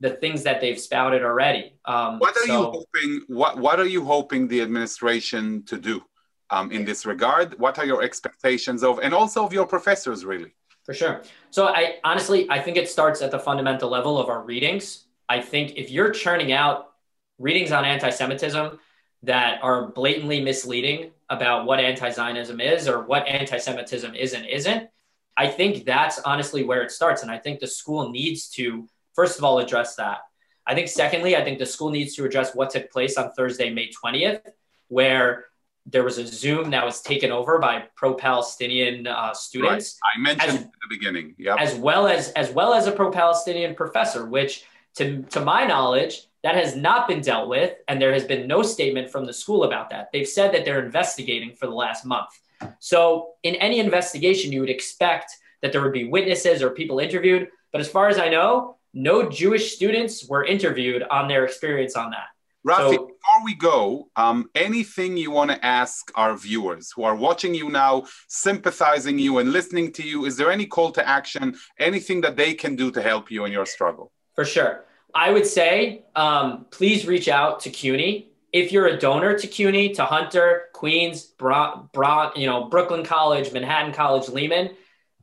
the 0.00 0.10
things 0.10 0.42
that 0.44 0.60
they've 0.60 0.80
spouted 0.80 1.22
already. 1.22 1.74
Um, 1.84 2.18
what 2.18 2.36
are 2.36 2.46
so, 2.46 2.52
you 2.52 2.62
hoping? 2.76 3.10
What 3.28 3.58
What 3.58 3.80
are 3.80 3.86
you 3.96 4.04
hoping 4.04 4.48
the 4.48 4.60
administration 4.60 5.62
to 5.64 5.76
do 5.78 6.02
um, 6.50 6.70
in 6.72 6.84
this 6.84 7.06
regard? 7.06 7.58
What 7.58 7.78
are 7.78 7.86
your 7.86 8.02
expectations 8.02 8.82
of, 8.82 8.98
and 9.00 9.12
also 9.14 9.44
of 9.44 9.52
your 9.52 9.66
professors, 9.66 10.24
really? 10.24 10.52
For 10.84 10.94
sure. 10.94 11.22
So 11.50 11.68
I 11.68 11.96
honestly, 12.04 12.40
I 12.50 12.58
think 12.60 12.76
it 12.76 12.88
starts 12.88 13.20
at 13.22 13.30
the 13.30 13.38
fundamental 13.38 13.88
level 13.90 14.18
of 14.18 14.28
our 14.28 14.42
readings. 14.42 15.04
I 15.28 15.40
think 15.40 15.76
if 15.76 15.90
you're 15.90 16.10
churning 16.10 16.52
out 16.52 16.92
readings 17.38 17.72
on 17.72 17.84
anti-Semitism 17.84 18.78
that 19.22 19.62
are 19.62 19.88
blatantly 19.88 20.40
misleading 20.40 21.10
about 21.30 21.64
what 21.64 21.80
anti-Zionism 21.80 22.60
is 22.60 22.88
or 22.88 23.02
what 23.02 23.26
anti-Semitism 23.26 24.14
is 24.14 24.34
and 24.34 24.44
isn't, 24.44 24.90
I 25.36 25.46
think 25.46 25.86
that's 25.86 26.18
honestly 26.18 26.64
where 26.64 26.82
it 26.82 26.90
starts. 26.90 27.22
And 27.22 27.30
I 27.30 27.38
think 27.38 27.60
the 27.60 27.66
school 27.66 28.10
needs 28.10 28.48
to, 28.50 28.86
first 29.14 29.38
of 29.38 29.44
all, 29.44 29.60
address 29.60 29.94
that. 29.94 30.18
I 30.66 30.74
think, 30.74 30.88
secondly, 30.88 31.36
I 31.36 31.42
think 31.42 31.58
the 31.58 31.66
school 31.66 31.90
needs 31.90 32.14
to 32.16 32.24
address 32.24 32.54
what 32.54 32.70
took 32.70 32.90
place 32.90 33.16
on 33.16 33.32
Thursday, 33.32 33.70
May 33.70 33.90
20th, 33.90 34.42
where 34.88 35.46
there 35.86 36.04
was 36.04 36.18
a 36.18 36.26
Zoom 36.26 36.70
that 36.70 36.84
was 36.84 37.00
taken 37.00 37.32
over 37.32 37.58
by 37.58 37.84
pro-Palestinian 37.96 39.06
uh, 39.06 39.32
students. 39.32 39.98
Right. 40.04 40.18
I 40.18 40.22
mentioned 40.22 40.58
as, 40.58 40.64
at 40.64 40.70
the 40.70 40.96
beginning, 40.96 41.34
yeah, 41.38 41.56
as 41.58 41.74
well 41.74 42.06
as 42.06 42.30
as 42.32 42.50
well 42.50 42.74
as 42.74 42.86
a 42.86 42.92
pro-Palestinian 42.92 43.74
professor, 43.74 44.26
which, 44.26 44.64
to 44.96 45.22
to 45.30 45.40
my 45.40 45.64
knowledge, 45.64 46.26
that 46.42 46.54
has 46.54 46.74
not 46.74 47.06
been 47.06 47.20
dealt 47.20 47.48
with, 47.48 47.74
and 47.88 48.00
there 48.00 48.12
has 48.12 48.24
been 48.24 48.46
no 48.46 48.62
statement 48.62 49.10
from 49.10 49.26
the 49.26 49.32
school 49.32 49.64
about 49.64 49.90
that. 49.90 50.10
They've 50.12 50.28
said 50.28 50.52
that 50.52 50.64
they're 50.64 50.84
investigating 50.84 51.54
for 51.54 51.66
the 51.66 51.74
last 51.74 52.06
month. 52.06 52.30
So, 52.78 53.34
in 53.42 53.54
any 53.56 53.78
investigation, 53.78 54.52
you 54.52 54.60
would 54.60 54.70
expect 54.70 55.36
that 55.62 55.72
there 55.72 55.82
would 55.82 55.92
be 55.92 56.08
witnesses 56.08 56.62
or 56.62 56.70
people 56.70 56.98
interviewed. 56.98 57.48
But 57.72 57.80
as 57.80 57.88
far 57.88 58.08
as 58.08 58.18
I 58.18 58.28
know, 58.28 58.76
no 58.92 59.28
Jewish 59.28 59.74
students 59.74 60.26
were 60.28 60.44
interviewed 60.44 61.02
on 61.10 61.28
their 61.28 61.44
experience 61.44 61.94
on 61.96 62.10
that. 62.10 62.28
Rafi, 62.66 62.94
so, 62.94 63.06
before 63.06 63.44
we 63.44 63.54
go, 63.54 64.08
um, 64.16 64.50
anything 64.54 65.16
you 65.16 65.30
want 65.30 65.50
to 65.50 65.64
ask 65.64 66.10
our 66.14 66.36
viewers 66.36 66.92
who 66.94 67.04
are 67.04 67.16
watching 67.16 67.54
you 67.54 67.70
now, 67.70 68.04
sympathizing 68.28 69.18
you 69.18 69.38
and 69.38 69.52
listening 69.52 69.92
to 69.92 70.02
you, 70.02 70.26
is 70.26 70.36
there 70.36 70.50
any 70.50 70.66
call 70.66 70.90
to 70.92 71.08
action, 71.08 71.56
anything 71.78 72.20
that 72.20 72.36
they 72.36 72.52
can 72.52 72.76
do 72.76 72.90
to 72.90 73.00
help 73.00 73.30
you 73.30 73.46
in 73.46 73.52
your 73.52 73.64
struggle? 73.64 74.12
For 74.34 74.44
sure. 74.44 74.84
I 75.14 75.30
would 75.30 75.46
say 75.46 76.04
um, 76.14 76.66
please 76.70 77.06
reach 77.06 77.28
out 77.28 77.60
to 77.60 77.70
CUNY. 77.70 78.28
If 78.52 78.72
you're 78.72 78.86
a 78.86 78.98
donor 78.98 79.38
to 79.38 79.46
CUNY, 79.46 79.94
to 79.94 80.04
Hunter, 80.04 80.64
Queens, 80.72 81.24
Bra- 81.24 82.32
you 82.34 82.46
know, 82.46 82.64
Brooklyn 82.64 83.04
College, 83.04 83.52
Manhattan 83.52 83.92
College, 83.92 84.28
Lehman, 84.28 84.70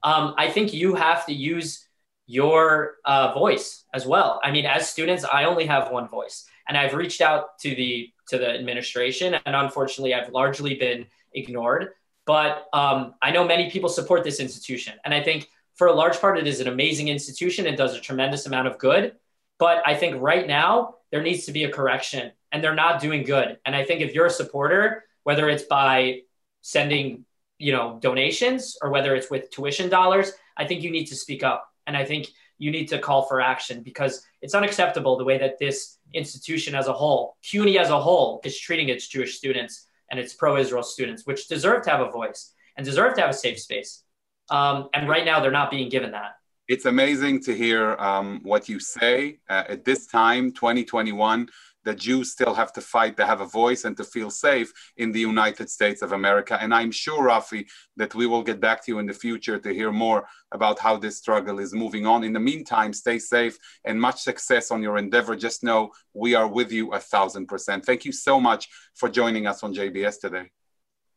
um, 0.03 0.33
I 0.37 0.49
think 0.49 0.73
you 0.73 0.95
have 0.95 1.25
to 1.25 1.33
use 1.33 1.85
your 2.27 2.95
uh, 3.05 3.33
voice 3.33 3.85
as 3.93 4.05
well. 4.05 4.39
I 4.43 4.51
mean, 4.51 4.65
as 4.65 4.89
students, 4.89 5.23
I 5.25 5.45
only 5.45 5.65
have 5.65 5.91
one 5.91 6.07
voice, 6.07 6.45
and 6.67 6.77
I've 6.77 6.93
reached 6.93 7.21
out 7.21 7.57
to 7.59 7.73
the 7.73 8.09
to 8.29 8.37
the 8.37 8.49
administration, 8.49 9.35
and 9.45 9.55
unfortunately, 9.55 10.13
I've 10.13 10.31
largely 10.31 10.75
been 10.75 11.05
ignored. 11.33 11.89
But 12.25 12.67
um, 12.73 13.15
I 13.21 13.31
know 13.31 13.45
many 13.45 13.71
people 13.71 13.89
support 13.89 14.23
this 14.23 14.39
institution, 14.39 14.93
and 15.05 15.13
I 15.13 15.23
think 15.23 15.49
for 15.75 15.87
a 15.87 15.93
large 15.93 16.19
part, 16.19 16.37
it 16.37 16.47
is 16.47 16.59
an 16.59 16.67
amazing 16.67 17.07
institution. 17.07 17.65
It 17.65 17.77
does 17.77 17.95
a 17.95 18.01
tremendous 18.01 18.45
amount 18.45 18.67
of 18.67 18.77
good. 18.77 19.15
But 19.59 19.81
I 19.85 19.95
think 19.95 20.21
right 20.21 20.47
now 20.47 20.95
there 21.11 21.21
needs 21.21 21.45
to 21.45 21.51
be 21.51 21.63
a 21.63 21.71
correction, 21.71 22.31
and 22.51 22.63
they're 22.63 22.75
not 22.75 23.01
doing 23.01 23.23
good. 23.23 23.57
And 23.65 23.75
I 23.75 23.83
think 23.83 24.01
if 24.01 24.13
you're 24.13 24.27
a 24.27 24.31
supporter, 24.31 25.03
whether 25.23 25.49
it's 25.49 25.63
by 25.63 26.21
sending 26.61 27.25
you 27.57 27.71
know 27.71 27.97
donations 28.01 28.77
or 28.81 28.91
whether 28.91 29.15
it's 29.15 29.31
with 29.31 29.49
tuition 29.49 29.89
dollars, 29.89 30.31
I 30.55 30.65
think 30.65 30.83
you 30.83 30.91
need 30.91 31.05
to 31.05 31.15
speak 31.15 31.43
up, 31.43 31.67
and 31.87 31.97
I 31.97 32.05
think 32.05 32.27
you 32.59 32.71
need 32.71 32.87
to 32.87 32.99
call 32.99 33.23
for 33.23 33.39
action 33.39 33.83
because 33.83 34.25
it's 34.41 34.55
unacceptable 34.55 35.17
the 35.17 35.23
way 35.23 35.37
that 35.37 35.59
this 35.59 35.97
institution 36.13 36.73
as 36.73 36.87
a 36.87 36.93
whole, 36.93 37.37
CUNY 37.43 37.77
as 37.77 37.89
a 37.89 37.99
whole, 37.99 38.41
is 38.43 38.59
treating 38.59 38.89
its 38.89 39.07
Jewish 39.07 39.37
students 39.37 39.87
and 40.09 40.19
its 40.19 40.33
pro-Israel 40.33 40.83
students, 40.83 41.25
which 41.25 41.47
deserve 41.47 41.83
to 41.83 41.91
have 41.91 42.01
a 42.01 42.09
voice 42.09 42.53
and 42.75 42.85
deserve 42.85 43.13
to 43.15 43.21
have 43.21 43.29
a 43.29 43.33
safe 43.33 43.59
space. 43.59 44.03
Um, 44.49 44.89
and 44.93 45.07
right 45.07 45.25
now, 45.25 45.39
they're 45.39 45.51
not 45.51 45.69
being 45.69 45.89
given 45.89 46.11
that 46.11 46.37
it's 46.67 46.85
amazing 46.85 47.41
to 47.43 47.55
hear 47.55 47.95
um, 47.95 48.41
what 48.43 48.67
you 48.67 48.79
say. 48.79 49.39
Uh, 49.49 49.63
at 49.69 49.85
this 49.85 50.07
time 50.07 50.51
2021 50.51 51.47
that 51.85 51.97
jews 51.97 52.31
still 52.31 52.53
have 52.53 52.73
to 52.73 52.81
fight. 52.81 53.15
To 53.15 53.25
have 53.25 53.39
a 53.39 53.45
voice 53.45 53.85
and 53.85 53.95
to 53.95 54.03
feel 54.03 54.29
safe 54.29 54.73
in 54.97 55.11
the 55.13 55.21
united 55.21 55.69
states 55.69 56.01
of 56.01 56.11
america. 56.11 56.57
And 56.61 56.73
i'm 56.73 56.91
sure 56.91 57.27
rafi 57.29 57.65
that 57.95 58.13
we 58.13 58.27
will 58.27 58.43
get 58.43 58.59
back 58.59 58.83
to 58.83 58.91
you 58.91 58.99
in 58.99 59.05
the 59.05 59.13
future 59.13 59.57
to 59.57 59.73
hear 59.73 59.91
more 59.91 60.27
about 60.51 60.79
how 60.79 60.97
this 60.97 61.17
struggle 61.17 61.59
is 61.59 61.73
moving 61.73 62.05
on. 62.05 62.23
In 62.23 62.33
the 62.33 62.39
meantime 62.39 62.91
stay 62.93 63.19
safe 63.19 63.57
and 63.85 63.99
much 63.99 64.19
success 64.21 64.69
on 64.69 64.83
your 64.83 64.97
endeavor. 64.97 65.35
Just 65.35 65.63
know 65.63 65.91
we 66.13 66.35
are 66.35 66.47
with 66.47 66.71
you 66.71 66.91
a 66.91 66.99
thousand 66.99 67.47
percent. 67.47 67.85
Thank 67.85 68.03
you 68.03 68.11
so 68.11 68.39
much 68.39 68.67
for 68.93 69.07
joining 69.07 69.47
us 69.47 69.63
on 69.63 69.73
jbs 69.73 70.19
today. 70.19 70.51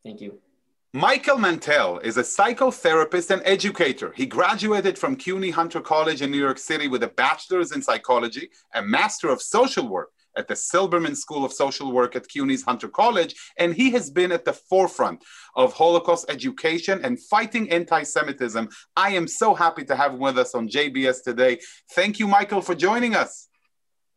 Thank 0.05 0.21
you 0.21 0.50
Michael 0.93 1.39
Mantell 1.39 2.01
is 2.01 2.17
a 2.17 2.23
psychotherapist 2.23 3.31
and 3.31 3.41
educator. 3.45 4.13
He 4.17 4.27
graduated 4.27 4.99
from 4.99 5.15
CUNY 5.15 5.51
Hunter 5.51 5.81
College 5.81 6.21
in 6.21 6.33
New 6.33 6.39
York 6.39 6.59
City 6.59 6.89
with 6.89 7.05
a 7.05 7.09
bachelor's 7.09 7.71
in 7.71 7.81
psychology, 7.81 8.51
a 8.75 8.83
master 8.83 9.29
of 9.29 9.41
social 9.41 9.89
work 9.89 10.11
at 10.37 10.49
the 10.49 10.55
Silberman 10.55 11.17
School 11.17 11.45
of 11.45 11.53
Social 11.53 11.93
Work 11.93 12.17
at 12.17 12.27
CUNY's 12.27 12.65
Hunter 12.65 12.89
College, 12.89 13.37
and 13.57 13.73
he 13.73 13.93
has 13.93 14.11
been 14.11 14.33
at 14.33 14.45
the 14.45 14.53
forefront 14.53 15.23
of 15.55 15.73
Holocaust 15.75 16.29
education 16.29 17.01
and 17.05 17.23
fighting 17.23 17.71
anti 17.71 18.03
Semitism. 18.03 18.69
I 18.97 19.11
am 19.11 19.29
so 19.29 19.55
happy 19.55 19.85
to 19.85 19.95
have 19.95 20.15
him 20.15 20.19
with 20.19 20.39
us 20.39 20.57
on 20.57 20.69
JBS 20.69 21.23
today. 21.23 21.61
Thank 21.95 22.19
you, 22.19 22.27
Michael, 22.27 22.63
for 22.63 22.75
joining 22.75 23.15
us. 23.15 23.47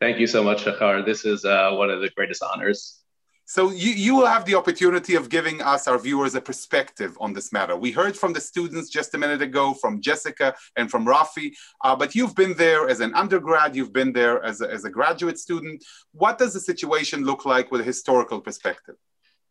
Thank 0.01 0.17
you 0.17 0.25
so 0.25 0.43
much, 0.43 0.63
Shachar. 0.63 1.05
This 1.05 1.23
is 1.23 1.45
uh, 1.45 1.73
one 1.73 1.91
of 1.91 2.01
the 2.01 2.09
greatest 2.09 2.41
honors. 2.41 3.02
So 3.45 3.71
you, 3.71 3.91
you 3.91 4.15
will 4.15 4.25
have 4.25 4.45
the 4.45 4.55
opportunity 4.55 5.15
of 5.15 5.29
giving 5.29 5.61
us, 5.61 5.87
our 5.87 5.99
viewers, 5.99 6.33
a 6.35 6.41
perspective 6.41 7.17
on 7.19 7.33
this 7.33 7.51
matter. 7.51 7.75
We 7.75 7.91
heard 7.91 8.17
from 8.17 8.33
the 8.33 8.39
students 8.39 8.89
just 8.89 9.13
a 9.13 9.17
minute 9.17 9.41
ago, 9.41 9.73
from 9.73 10.01
Jessica 10.01 10.55
and 10.77 10.89
from 10.89 11.05
Rafi, 11.05 11.51
uh, 11.83 11.95
but 11.95 12.15
you've 12.15 12.35
been 12.35 12.53
there 12.55 12.87
as 12.87 12.99
an 13.01 13.13
undergrad, 13.13 13.75
you've 13.75 13.93
been 13.93 14.13
there 14.13 14.43
as 14.43 14.61
a, 14.61 14.71
as 14.71 14.85
a 14.85 14.89
graduate 14.89 15.37
student. 15.37 15.83
What 16.13 16.37
does 16.37 16.53
the 16.53 16.59
situation 16.59 17.25
look 17.25 17.45
like 17.45 17.71
with 17.71 17.81
a 17.81 17.83
historical 17.83 18.39
perspective? 18.39 18.95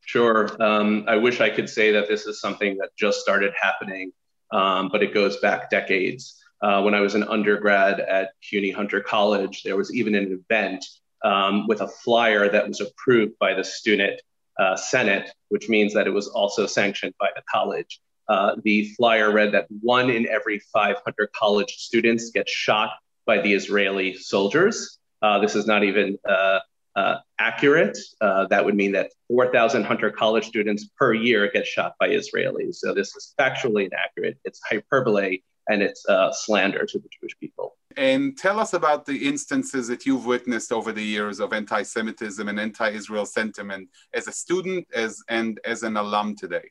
Sure. 0.00 0.48
Um, 0.60 1.04
I 1.06 1.16
wish 1.16 1.40
I 1.40 1.50
could 1.50 1.68
say 1.68 1.92
that 1.92 2.08
this 2.08 2.26
is 2.26 2.40
something 2.40 2.76
that 2.78 2.90
just 2.96 3.20
started 3.20 3.52
happening, 3.60 4.12
um, 4.52 4.88
but 4.90 5.02
it 5.02 5.14
goes 5.14 5.36
back 5.38 5.70
decades. 5.70 6.38
Uh, 6.62 6.80
when 6.82 6.94
I 6.94 7.00
was 7.00 7.14
an 7.14 7.24
undergrad 7.24 8.00
at 8.00 8.30
CUNY 8.40 8.70
Hunter 8.70 9.00
College, 9.00 9.62
there 9.64 9.76
was 9.76 9.94
even 9.94 10.14
an 10.14 10.44
event 10.50 10.84
um, 11.24 11.66
with 11.66 11.80
a 11.80 11.88
flyer 11.88 12.48
that 12.48 12.66
was 12.68 12.80
approved 12.80 13.38
by 13.38 13.54
the 13.54 13.64
student 13.64 14.20
uh, 14.58 14.76
senate, 14.76 15.30
which 15.48 15.68
means 15.68 15.94
that 15.94 16.06
it 16.06 16.10
was 16.10 16.28
also 16.28 16.66
sanctioned 16.66 17.14
by 17.18 17.28
the 17.34 17.42
college. 17.50 18.00
Uh, 18.28 18.56
the 18.64 18.88
flyer 18.96 19.32
read 19.32 19.52
that 19.52 19.66
one 19.80 20.10
in 20.10 20.28
every 20.28 20.60
500 20.72 21.32
college 21.32 21.76
students 21.78 22.30
gets 22.30 22.52
shot 22.52 22.92
by 23.26 23.40
the 23.40 23.52
Israeli 23.52 24.14
soldiers. 24.14 24.98
Uh, 25.20 25.38
this 25.38 25.54
is 25.54 25.66
not 25.66 25.84
even 25.84 26.18
uh, 26.28 26.60
uh, 26.96 27.16
accurate. 27.38 27.96
Uh, 28.20 28.46
that 28.46 28.64
would 28.64 28.74
mean 28.74 28.92
that 28.92 29.10
4,000 29.28 29.84
Hunter 29.84 30.10
College 30.10 30.46
students 30.46 30.88
per 30.98 31.14
year 31.14 31.50
get 31.50 31.66
shot 31.66 31.94
by 31.98 32.08
Israelis. 32.08 32.76
So 32.76 32.92
this 32.92 33.14
is 33.16 33.34
factually 33.38 33.86
inaccurate. 33.86 34.38
It's 34.44 34.60
hyperbole 34.68 35.42
and 35.68 35.82
it's 35.82 36.04
slander 36.32 36.84
to 36.86 36.98
the 36.98 37.08
Jewish 37.20 37.38
people. 37.38 37.76
And 37.96 38.36
tell 38.36 38.58
us 38.58 38.72
about 38.72 39.06
the 39.06 39.28
instances 39.28 39.88
that 39.88 40.06
you've 40.06 40.26
witnessed 40.26 40.72
over 40.72 40.92
the 40.92 41.02
years 41.02 41.40
of 41.40 41.52
anti-Semitism 41.52 42.48
and 42.48 42.60
anti-Israel 42.60 43.26
sentiment 43.26 43.88
as 44.14 44.28
a 44.28 44.32
student 44.32 44.86
as 44.94 45.22
and 45.28 45.60
as 45.64 45.82
an 45.82 45.96
alum 45.96 46.36
today. 46.36 46.70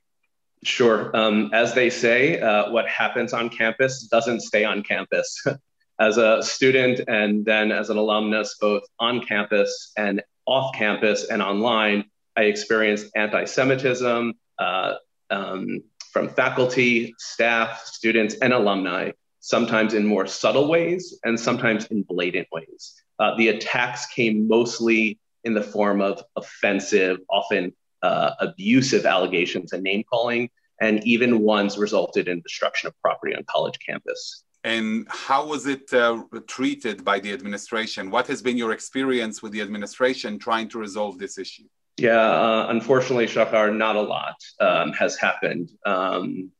Sure. 0.63 1.15
Um, 1.15 1.49
as 1.53 1.73
they 1.73 1.89
say, 1.89 2.39
uh, 2.39 2.71
what 2.71 2.87
happens 2.87 3.33
on 3.33 3.49
campus 3.49 4.03
doesn't 4.03 4.41
stay 4.41 4.63
on 4.63 4.83
campus. 4.83 5.43
as 5.99 6.17
a 6.17 6.41
student 6.41 6.99
and 7.07 7.45
then 7.45 7.71
as 7.71 7.89
an 7.89 7.97
alumnus, 7.97 8.57
both 8.59 8.83
on 8.99 9.23
campus 9.23 9.91
and 9.97 10.21
off 10.45 10.73
campus 10.75 11.29
and 11.29 11.41
online, 11.41 12.05
I 12.35 12.43
experienced 12.43 13.07
anti-Semitism 13.15 14.33
uh, 14.57 14.93
um, 15.29 15.83
from 16.11 16.29
faculty, 16.29 17.13
staff, 17.17 17.83
students, 17.85 18.35
and 18.35 18.53
alumni 18.53 19.11
sometimes 19.41 19.93
in 19.93 20.05
more 20.05 20.25
subtle 20.25 20.69
ways 20.69 21.19
and 21.23 21.37
sometimes 21.37 21.85
in 21.87 22.03
blatant 22.03 22.47
ways. 22.51 22.93
Uh, 23.19 23.35
the 23.35 23.49
attacks 23.49 24.05
came 24.05 24.47
mostly 24.47 25.19
in 25.43 25.53
the 25.53 25.61
form 25.61 25.99
of 26.01 26.23
offensive, 26.35 27.17
often 27.29 27.73
uh, 28.03 28.31
abusive 28.39 29.05
allegations 29.05 29.73
and 29.73 29.83
name 29.83 30.03
calling, 30.09 30.49
and 30.79 31.05
even 31.05 31.41
ones 31.41 31.77
resulted 31.77 32.27
in 32.27 32.41
destruction 32.41 32.87
of 32.87 32.99
property 33.01 33.35
on 33.35 33.43
college 33.43 33.77
campus. 33.85 34.43
And 34.63 35.07
how 35.09 35.47
was 35.47 35.65
it 35.65 35.91
uh, 35.91 36.23
treated 36.47 37.03
by 37.03 37.19
the 37.19 37.33
administration? 37.33 38.11
What 38.11 38.27
has 38.27 38.41
been 38.43 38.57
your 38.57 38.71
experience 38.71 39.41
with 39.41 39.51
the 39.53 39.61
administration 39.61 40.37
trying 40.37 40.69
to 40.69 40.79
resolve 40.79 41.17
this 41.17 41.39
issue? 41.39 41.63
Yeah, 41.97 42.19
uh, 42.19 42.67
unfortunately, 42.69 43.25
Shachar, 43.25 43.75
not 43.75 43.95
a 43.95 44.01
lot 44.01 44.35
um, 44.59 44.93
has 44.93 45.17
happened. 45.17 45.71
Um, 45.85 46.51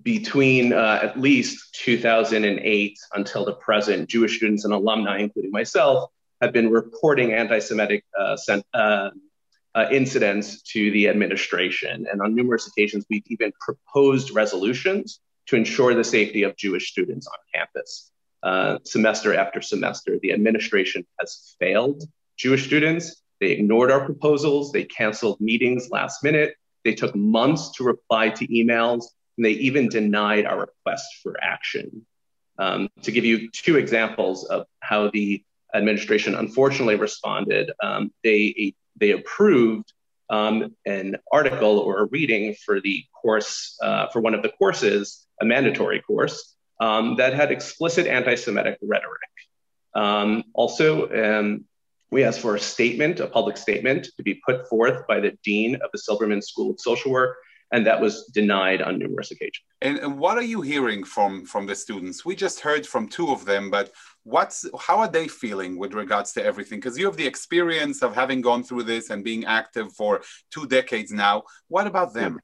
between 0.00 0.72
uh, 0.72 1.00
at 1.02 1.20
least 1.20 1.74
2008 1.74 2.98
until 3.14 3.44
the 3.44 3.52
present, 3.54 4.08
Jewish 4.08 4.36
students 4.36 4.64
and 4.64 4.72
alumni, 4.72 5.18
including 5.18 5.50
myself, 5.50 6.10
have 6.40 6.52
been 6.52 6.70
reporting 6.70 7.32
anti 7.32 7.58
Semitic 7.58 8.04
uh, 8.18 8.36
uh, 8.74 9.10
uh, 9.74 9.86
incidents 9.90 10.62
to 10.62 10.90
the 10.90 11.08
administration. 11.08 12.06
And 12.10 12.20
on 12.20 12.34
numerous 12.34 12.66
occasions, 12.66 13.04
we've 13.08 13.22
even 13.26 13.52
proposed 13.60 14.34
resolutions 14.34 15.20
to 15.46 15.56
ensure 15.56 15.94
the 15.94 16.04
safety 16.04 16.42
of 16.42 16.56
Jewish 16.56 16.90
students 16.90 17.26
on 17.26 17.38
campus. 17.54 18.10
Uh, 18.42 18.78
semester 18.84 19.34
after 19.34 19.60
semester, 19.60 20.18
the 20.20 20.32
administration 20.32 21.06
has 21.20 21.54
failed 21.60 22.02
Jewish 22.36 22.66
students. 22.66 23.22
They 23.40 23.52
ignored 23.52 23.90
our 23.90 24.04
proposals, 24.04 24.72
they 24.72 24.84
canceled 24.84 25.40
meetings 25.40 25.88
last 25.90 26.22
minute, 26.22 26.54
they 26.84 26.94
took 26.94 27.14
months 27.14 27.72
to 27.72 27.84
reply 27.84 28.30
to 28.30 28.46
emails, 28.48 29.04
and 29.36 29.46
they 29.46 29.52
even 29.52 29.88
denied 29.88 30.46
our 30.46 30.60
request 30.60 31.06
for 31.22 31.36
action. 31.42 32.06
Um, 32.58 32.88
to 33.02 33.10
give 33.10 33.24
you 33.24 33.50
two 33.50 33.76
examples 33.76 34.44
of 34.44 34.66
how 34.80 35.10
the 35.10 35.42
administration 35.74 36.34
unfortunately 36.34 36.96
responded, 36.96 37.72
um, 37.82 38.12
they, 38.22 38.74
they 39.00 39.12
approved 39.12 39.92
um, 40.28 40.74
an 40.86 41.16
article 41.30 41.78
or 41.78 42.00
a 42.00 42.06
reading 42.06 42.54
for 42.54 42.80
the 42.80 43.04
course, 43.20 43.78
uh, 43.82 44.08
for 44.08 44.20
one 44.20 44.34
of 44.34 44.42
the 44.42 44.50
courses, 44.50 45.26
a 45.40 45.44
mandatory 45.44 46.00
course, 46.00 46.56
um, 46.80 47.16
that 47.16 47.34
had 47.34 47.50
explicit 47.50 48.06
anti 48.06 48.34
Semitic 48.34 48.78
rhetoric. 48.82 49.20
Um, 49.94 50.44
also, 50.54 51.10
um, 51.10 51.64
we 52.10 52.24
asked 52.24 52.40
for 52.40 52.54
a 52.54 52.60
statement, 52.60 53.20
a 53.20 53.26
public 53.26 53.56
statement, 53.56 54.08
to 54.16 54.22
be 54.22 54.40
put 54.46 54.68
forth 54.68 55.06
by 55.06 55.20
the 55.20 55.32
dean 55.44 55.76
of 55.76 55.90
the 55.92 55.98
Silberman 55.98 56.42
School 56.42 56.70
of 56.70 56.80
Social 56.80 57.10
Work 57.10 57.36
and 57.72 57.86
that 57.86 58.00
was 58.00 58.26
denied 58.26 58.82
on 58.82 58.98
numerous 58.98 59.30
occasions. 59.30 59.64
And 59.80 60.18
what 60.18 60.36
are 60.36 60.42
you 60.42 60.60
hearing 60.60 61.02
from 61.02 61.44
from 61.46 61.66
the 61.66 61.74
students? 61.74 62.24
We 62.24 62.36
just 62.36 62.60
heard 62.60 62.86
from 62.86 63.08
two 63.08 63.30
of 63.30 63.44
them, 63.44 63.70
but 63.70 63.90
what's 64.24 64.66
how 64.78 64.98
are 64.98 65.08
they 65.08 65.26
feeling 65.26 65.78
with 65.78 65.94
regards 65.94 66.32
to 66.34 66.44
everything? 66.44 66.78
Because 66.78 66.98
you 66.98 67.06
have 67.06 67.16
the 67.16 67.26
experience 67.26 68.02
of 68.02 68.14
having 68.14 68.42
gone 68.42 68.62
through 68.62 68.84
this 68.84 69.10
and 69.10 69.24
being 69.24 69.44
active 69.46 69.92
for 69.94 70.20
two 70.50 70.66
decades 70.66 71.10
now. 71.10 71.42
What 71.68 71.86
about 71.86 72.12
them? 72.12 72.38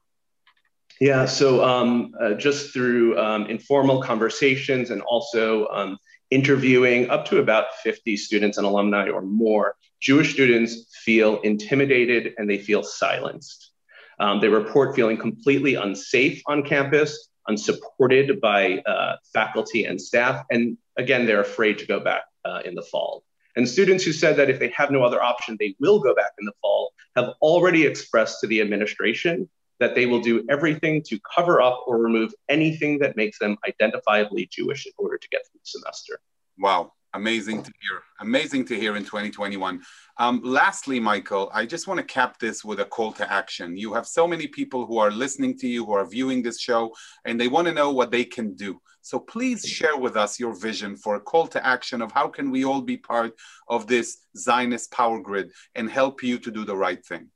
Yeah, 0.99 1.25
so 1.25 1.63
um, 1.63 2.13
uh, 2.19 2.33
just 2.33 2.73
through 2.73 3.17
um, 3.17 3.45
informal 3.45 4.01
conversations 4.01 4.89
and 4.89 5.01
also 5.03 5.67
um, 5.67 5.97
interviewing 6.29 7.09
up 7.09 7.23
to 7.25 7.37
about 7.37 7.73
50 7.83 8.17
students 8.17 8.57
and 8.57 8.67
alumni 8.67 9.07
or 9.09 9.21
more, 9.21 9.75
Jewish 10.01 10.33
students 10.33 10.93
feel 11.05 11.39
intimidated 11.41 12.33
and 12.37 12.49
they 12.49 12.57
feel 12.57 12.83
silenced. 12.83 13.71
Um, 14.19 14.39
they 14.39 14.49
report 14.49 14.95
feeling 14.95 15.17
completely 15.17 15.75
unsafe 15.75 16.41
on 16.45 16.63
campus, 16.63 17.29
unsupported 17.47 18.41
by 18.41 18.79
uh, 18.79 19.15
faculty 19.33 19.85
and 19.85 19.99
staff, 19.99 20.45
and 20.51 20.77
again, 20.97 21.25
they're 21.25 21.41
afraid 21.41 21.77
to 21.79 21.85
go 21.85 21.99
back 21.99 22.23
uh, 22.45 22.61
in 22.65 22.75
the 22.75 22.81
fall. 22.81 23.23
And 23.55 23.67
students 23.67 24.03
who 24.03 24.13
said 24.13 24.35
that 24.37 24.49
if 24.49 24.59
they 24.59 24.69
have 24.69 24.91
no 24.91 25.03
other 25.03 25.21
option, 25.21 25.57
they 25.59 25.75
will 25.79 25.99
go 25.99 26.13
back 26.13 26.31
in 26.39 26.45
the 26.45 26.53
fall 26.61 26.91
have 27.15 27.33
already 27.41 27.85
expressed 27.85 28.39
to 28.41 28.47
the 28.47 28.61
administration 28.61 29.49
that 29.79 29.95
they 29.95 30.05
will 30.05 30.19
do 30.19 30.45
everything 30.49 31.01
to 31.03 31.17
cover 31.35 31.61
up 31.61 31.83
or 31.87 31.97
remove 31.97 32.33
anything 32.49 32.99
that 32.99 33.15
makes 33.15 33.39
them 33.39 33.57
identifiably 33.67 34.49
Jewish 34.49 34.85
in 34.85 34.91
order 34.97 35.17
to 35.17 35.27
get 35.29 35.41
through 35.47 35.59
the 35.63 35.79
semester. 35.79 36.19
Wow 36.57 36.91
amazing 37.13 37.63
to 37.63 37.71
hear 37.81 38.01
amazing 38.21 38.63
to 38.63 38.75
hear 38.75 38.95
in 38.95 39.03
2021 39.03 39.81
um, 40.17 40.41
lastly 40.43 40.99
michael 40.99 41.49
i 41.53 41.65
just 41.65 41.87
want 41.87 41.97
to 41.97 42.03
cap 42.03 42.37
this 42.39 42.63
with 42.63 42.79
a 42.79 42.85
call 42.85 43.11
to 43.11 43.31
action 43.31 43.75
you 43.75 43.93
have 43.93 44.05
so 44.05 44.27
many 44.27 44.47
people 44.47 44.85
who 44.85 44.97
are 44.97 45.11
listening 45.11 45.57
to 45.57 45.67
you 45.67 45.85
who 45.85 45.93
are 45.93 46.05
viewing 46.05 46.43
this 46.43 46.59
show 46.59 46.93
and 47.25 47.39
they 47.39 47.47
want 47.47 47.67
to 47.67 47.73
know 47.73 47.91
what 47.91 48.11
they 48.11 48.23
can 48.23 48.53
do 48.55 48.79
so 49.01 49.19
please 49.19 49.65
share 49.65 49.97
with 49.97 50.15
us 50.15 50.39
your 50.39 50.53
vision 50.53 50.95
for 50.95 51.15
a 51.15 51.21
call 51.21 51.47
to 51.47 51.65
action 51.65 52.01
of 52.01 52.11
how 52.11 52.27
can 52.27 52.51
we 52.51 52.63
all 52.63 52.81
be 52.81 52.97
part 52.97 53.33
of 53.67 53.87
this 53.87 54.25
zionist 54.37 54.91
power 54.91 55.19
grid 55.19 55.51
and 55.75 55.89
help 55.89 56.21
you 56.21 56.37
to 56.37 56.51
do 56.51 56.63
the 56.63 56.75
right 56.75 57.03
thing 57.05 57.27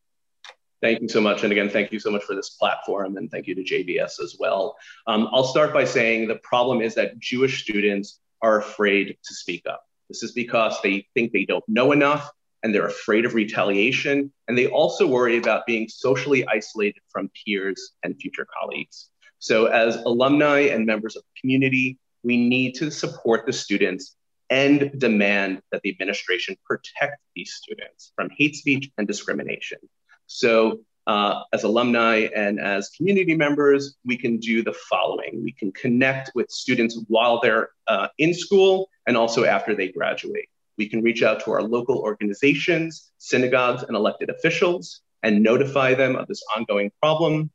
Thank 0.82 1.02
you 1.02 1.08
so 1.08 1.22
much. 1.22 1.44
And 1.44 1.52
again, 1.54 1.70
thank 1.70 1.94
you 1.94 2.00
so 2.00 2.12
much 2.12 2.24
for 2.24 2.36
this 2.36 2.50
platform. 2.50 3.16
And 3.16 3.32
thank 3.32 3.48
you 3.48 3.56
to 3.56 3.64
JBS 3.64 4.22
as 4.22 4.36
well. 4.38 4.76
Um, 5.08 5.30
I'll 5.32 5.46
start 5.46 5.72
by 5.72 5.86
saying 5.86 6.28
the 6.28 6.36
problem 6.44 6.82
is 6.82 6.94
that 6.96 7.18
Jewish 7.20 7.64
students 7.64 8.20
are 8.44 8.60
afraid 8.60 9.18
to 9.24 9.34
speak 9.34 9.64
up. 9.68 9.84
This 10.10 10.22
is 10.22 10.34
because 10.34 10.78
they 10.84 11.08
think 11.16 11.32
they 11.32 11.46
don't 11.46 11.64
know 11.68 11.92
enough 11.92 12.30
and 12.62 12.74
they're 12.74 12.88
afraid 12.88 13.26
of 13.26 13.34
retaliation. 13.34 14.32
And 14.48 14.58
they 14.58 14.68
also 14.68 15.08
worry 15.08 15.38
about 15.38 15.66
being 15.66 15.88
socially 15.90 16.46
isolated 16.48 17.02
from 17.10 17.32
peers 17.46 17.94
and 18.04 18.16
future 18.20 18.46
colleagues. 18.60 19.10
So, 19.40 19.66
as 19.66 19.96
alumni 19.98 20.60
and 20.60 20.86
members 20.86 21.16
of 21.16 21.24
the 21.24 21.42
community, 21.42 21.98
we 22.24 22.38
need 22.38 22.76
to 22.76 22.90
support 22.92 23.46
the 23.46 23.52
students 23.52 24.16
and 24.50 24.92
demand 25.00 25.62
that 25.72 25.82
the 25.84 25.90
administration 25.90 26.56
protect 26.66 27.18
these 27.36 27.54
students 27.54 28.14
from 28.16 28.30
hate 28.38 28.56
speech 28.56 28.90
and 28.98 29.08
discrimination. 29.08 29.80
So, 30.28 30.80
uh, 31.08 31.42
as 31.52 31.63
alumni 31.63 32.28
and 32.36 32.60
as 32.60 32.89
community 32.89 33.36
members, 33.36 33.96
we 34.06 34.18
can 34.18 34.38
do 34.38 34.63
the 34.63 34.74
following. 34.89 35.42
We 35.44 35.52
can 35.52 35.72
connect 35.72 36.32
with 36.36 36.50
students 36.50 37.00
while 37.08 37.39
they're 37.42 37.70
uh, 37.88 38.08
in 38.18 38.34
school 38.34 38.89
and 39.08 39.18
also 39.18 39.44
after 39.44 39.76
they 39.76 39.89
graduate. 39.89 40.50
We 40.78 40.89
can 40.89 41.02
reach 41.02 41.22
out 41.22 41.44
to 41.44 41.52
our 41.52 41.62
local 41.62 41.98
organizations, 41.98 43.12
synagogues, 43.18 43.84
and 43.84 43.96
elected 43.96 44.30
officials 44.30 45.02
and 45.22 45.44
notify 45.44 45.94
them 45.94 46.16
of 46.16 46.28
this 46.28 46.44
ongoing 46.56 46.92
problem. 47.02 47.52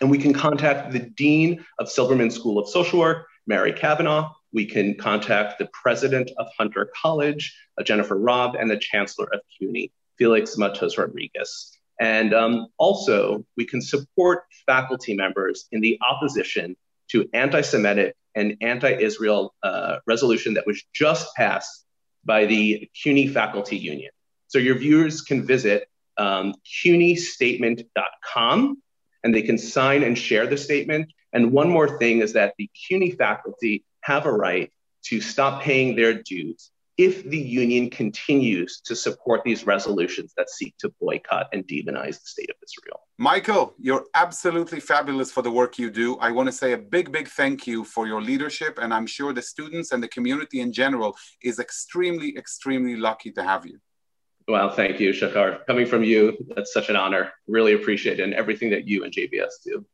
And 0.00 0.10
we 0.10 0.18
can 0.18 0.32
contact 0.32 0.92
the 0.92 1.00
Dean 1.00 1.64
of 1.78 1.88
Silberman 1.88 2.30
School 2.30 2.58
of 2.58 2.68
Social 2.68 2.98
Work, 2.98 3.26
Mary 3.46 3.72
Cavanaugh. 3.72 4.32
We 4.52 4.66
can 4.66 4.94
contact 4.96 5.58
the 5.58 5.68
president 5.72 6.30
of 6.38 6.46
Hunter 6.58 6.90
College, 7.00 7.56
uh, 7.78 7.82
Jennifer 7.82 8.16
Raab, 8.16 8.56
and 8.56 8.70
the 8.70 8.78
chancellor 8.78 9.28
of 9.32 9.40
CUNY, 9.58 9.92
Felix 10.18 10.58
Matos 10.58 10.98
Rodriguez. 10.98 11.75
And 12.00 12.34
um, 12.34 12.66
also, 12.78 13.44
we 13.56 13.64
can 13.64 13.80
support 13.80 14.44
faculty 14.66 15.14
members 15.14 15.66
in 15.72 15.80
the 15.80 15.98
opposition 16.08 16.76
to 17.10 17.28
anti 17.32 17.62
Semitic 17.62 18.14
and 18.34 18.56
anti 18.60 18.90
Israel 18.90 19.54
uh, 19.62 19.98
resolution 20.06 20.54
that 20.54 20.66
was 20.66 20.82
just 20.94 21.34
passed 21.36 21.84
by 22.24 22.44
the 22.46 22.90
CUNY 23.02 23.28
Faculty 23.28 23.76
Union. 23.76 24.10
So 24.48 24.58
your 24.58 24.76
viewers 24.76 25.22
can 25.22 25.46
visit 25.46 25.88
um, 26.18 26.54
cunystatement.com 26.84 28.82
and 29.24 29.34
they 29.34 29.42
can 29.42 29.58
sign 29.58 30.02
and 30.02 30.16
share 30.18 30.46
the 30.46 30.56
statement. 30.56 31.12
And 31.32 31.52
one 31.52 31.68
more 31.68 31.98
thing 31.98 32.20
is 32.20 32.32
that 32.34 32.54
the 32.58 32.70
CUNY 32.88 33.12
faculty 33.12 33.84
have 34.02 34.26
a 34.26 34.32
right 34.32 34.72
to 35.04 35.20
stop 35.20 35.62
paying 35.62 35.96
their 35.96 36.14
dues 36.22 36.70
if 36.98 37.24
the 37.28 37.38
union 37.38 37.90
continues 37.90 38.80
to 38.80 38.96
support 38.96 39.42
these 39.44 39.66
resolutions 39.66 40.32
that 40.36 40.48
seek 40.48 40.76
to 40.78 40.92
boycott 41.00 41.46
and 41.52 41.66
demonize 41.66 42.20
the 42.20 42.26
state 42.26 42.48
of 42.48 42.56
Israel. 42.62 43.00
Michael, 43.18 43.74
you're 43.78 44.04
absolutely 44.14 44.80
fabulous 44.80 45.30
for 45.30 45.42
the 45.42 45.50
work 45.50 45.78
you 45.78 45.90
do. 45.90 46.16
I 46.18 46.30
want 46.30 46.48
to 46.48 46.52
say 46.52 46.72
a 46.72 46.78
big, 46.78 47.12
big 47.12 47.28
thank 47.28 47.66
you 47.66 47.84
for 47.84 48.06
your 48.06 48.22
leadership. 48.22 48.78
And 48.80 48.94
I'm 48.94 49.06
sure 49.06 49.32
the 49.32 49.42
students 49.42 49.92
and 49.92 50.02
the 50.02 50.08
community 50.08 50.60
in 50.60 50.72
general 50.72 51.16
is 51.42 51.58
extremely, 51.58 52.36
extremely 52.36 52.96
lucky 52.96 53.30
to 53.32 53.42
have 53.42 53.66
you. 53.66 53.78
Well, 54.48 54.70
thank 54.70 55.00
you, 55.00 55.10
Shachar. 55.10 55.66
Coming 55.66 55.86
from 55.86 56.04
you, 56.04 56.36
that's 56.54 56.72
such 56.72 56.88
an 56.88 56.96
honor. 56.96 57.32
Really 57.48 57.74
appreciate 57.74 58.20
it 58.20 58.22
and 58.22 58.32
everything 58.32 58.70
that 58.70 58.86
you 58.86 59.04
and 59.04 59.12
JBS 59.12 59.50
do. 59.64 59.84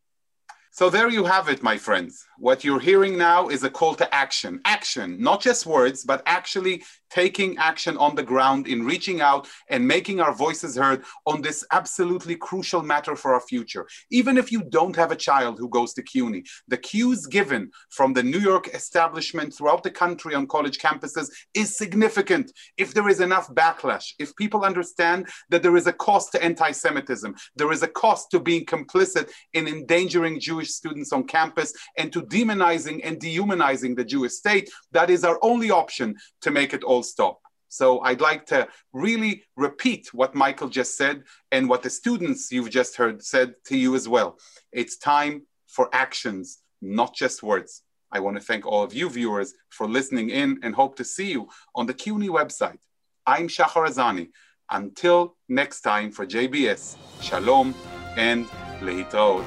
So 0.75 0.89
there 0.89 1.11
you 1.11 1.27
have 1.27 1.51
it, 1.51 1.63
my 1.63 1.77
friends. 1.77 2.27
What 2.39 2.65
you're 2.65 2.81
hearing 2.81 3.19
now 3.19 3.49
is 3.49 3.63
a 3.63 3.69
call 3.69 3.95
to 3.97 4.15
action. 4.15 4.59
Action, 4.65 5.21
not 5.21 5.43
just 5.43 5.67
words, 5.67 6.03
but 6.03 6.23
actually 6.25 6.83
taking 7.13 7.59
action 7.59 7.97
on 7.99 8.15
the 8.15 8.23
ground 8.23 8.67
in 8.67 8.85
reaching 8.85 9.21
out 9.21 9.47
and 9.69 9.87
making 9.87 10.19
our 10.21 10.33
voices 10.33 10.77
heard 10.77 11.05
on 11.27 11.43
this 11.43 11.65
absolutely 11.71 12.35
crucial 12.35 12.83
matter 12.83 13.15
for 13.15 13.35
our 13.35 13.41
future. 13.41 13.87
Even 14.11 14.39
if 14.39 14.51
you 14.51 14.63
don't 14.71 14.97
have 14.97 15.13
a 15.13 15.17
child 15.17 15.59
who 15.59 15.69
goes 15.69 15.93
to 15.93 16.03
CUNY, 16.03 16.43
the 16.69 16.77
cues 16.79 17.27
given 17.27 17.71
from 17.91 18.15
the 18.15 18.23
New 18.23 18.39
York 18.39 18.69
establishment 18.69 19.53
throughout 19.53 19.83
the 19.83 19.91
country 19.91 20.35
on 20.35 20.47
college 20.47 20.79
campuses 20.79 21.29
is 21.55 21.77
significant. 21.77 22.51
If 22.79 22.95
there 22.95 23.09
is 23.09 23.21
enough 23.21 23.49
backlash, 23.55 24.15
if 24.19 24.35
people 24.37 24.65
understand 24.65 25.29
that 25.51 25.63
there 25.63 25.77
is 25.77 25.87
a 25.87 25.93
cost 25.93 26.33
to 26.33 26.43
anti 26.43 26.73
Semitism, 26.73 27.35
there 27.57 27.73
is 27.73 27.83
a 27.83 27.89
cost 27.89 28.31
to 28.31 28.41
being 28.41 28.65
complicit 28.65 29.29
in 29.53 29.69
endangering 29.69 30.41
Jewish 30.41 30.71
students 30.71 31.13
on 31.13 31.25
campus 31.25 31.75
and 31.99 32.11
to 32.13 32.23
demonizing 32.23 33.01
and 33.05 33.21
dehumanizing 33.21 33.95
the 33.95 34.05
Jewish 34.05 34.33
state, 34.33 34.71
that 34.93 35.11
is 35.11 35.25
our 35.25 35.39
only 35.43 35.71
option 35.71 36.17
to 36.41 36.51
make 36.51 36.73
it 36.73 36.83
all 36.83 37.02
full 37.03 37.09
stop. 37.09 37.41
So 37.69 38.01
I'd 38.01 38.21
like 38.21 38.47
to 38.47 38.69
really 38.93 39.45
repeat 39.57 40.13
what 40.13 40.35
Michael 40.35 40.69
just 40.69 40.97
said 40.97 41.25
and 41.51 41.69
what 41.69 41.83
the 41.83 41.91
students 41.91 42.53
you've 42.53 42.71
just 42.71 42.97
heard 42.97 43.23
said 43.23 43.55
to 43.67 43.77
you 43.77 43.95
as 43.95 44.07
well. 44.09 44.39
It's 44.73 44.99
time 44.99 45.47
for 45.69 45.89
actions, 45.93 46.59
not 46.83 47.15
just 47.15 47.43
words. 47.43 47.83
I 48.15 48.21
want 48.21 48.37
to 48.37 48.43
thank 48.43 48.67
all 48.67 48.83
of 48.83 48.93
you 48.93 49.09
viewers 49.09 49.55
for 49.71 49.89
listening 49.89 50.29
in 50.31 50.59
and 50.63 50.75
hope 50.75 50.97
to 50.97 51.05
see 51.05 51.31
you 51.33 51.49
on 51.75 51.87
the 51.87 51.95
CUNY 51.95 52.29
website. 52.29 52.81
I'm 53.27 53.49
Shachar 53.49 53.89
Azani. 53.89 54.29
Until 54.71 55.37
next 55.49 55.81
time 55.81 56.13
for 56.13 56.27
JBS, 56.27 56.97
Shalom 57.23 57.75
and 58.17 58.47
Lehitraot. 58.81 59.45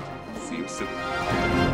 See 0.48 0.58
you 0.58 0.68
soon. 0.68 1.65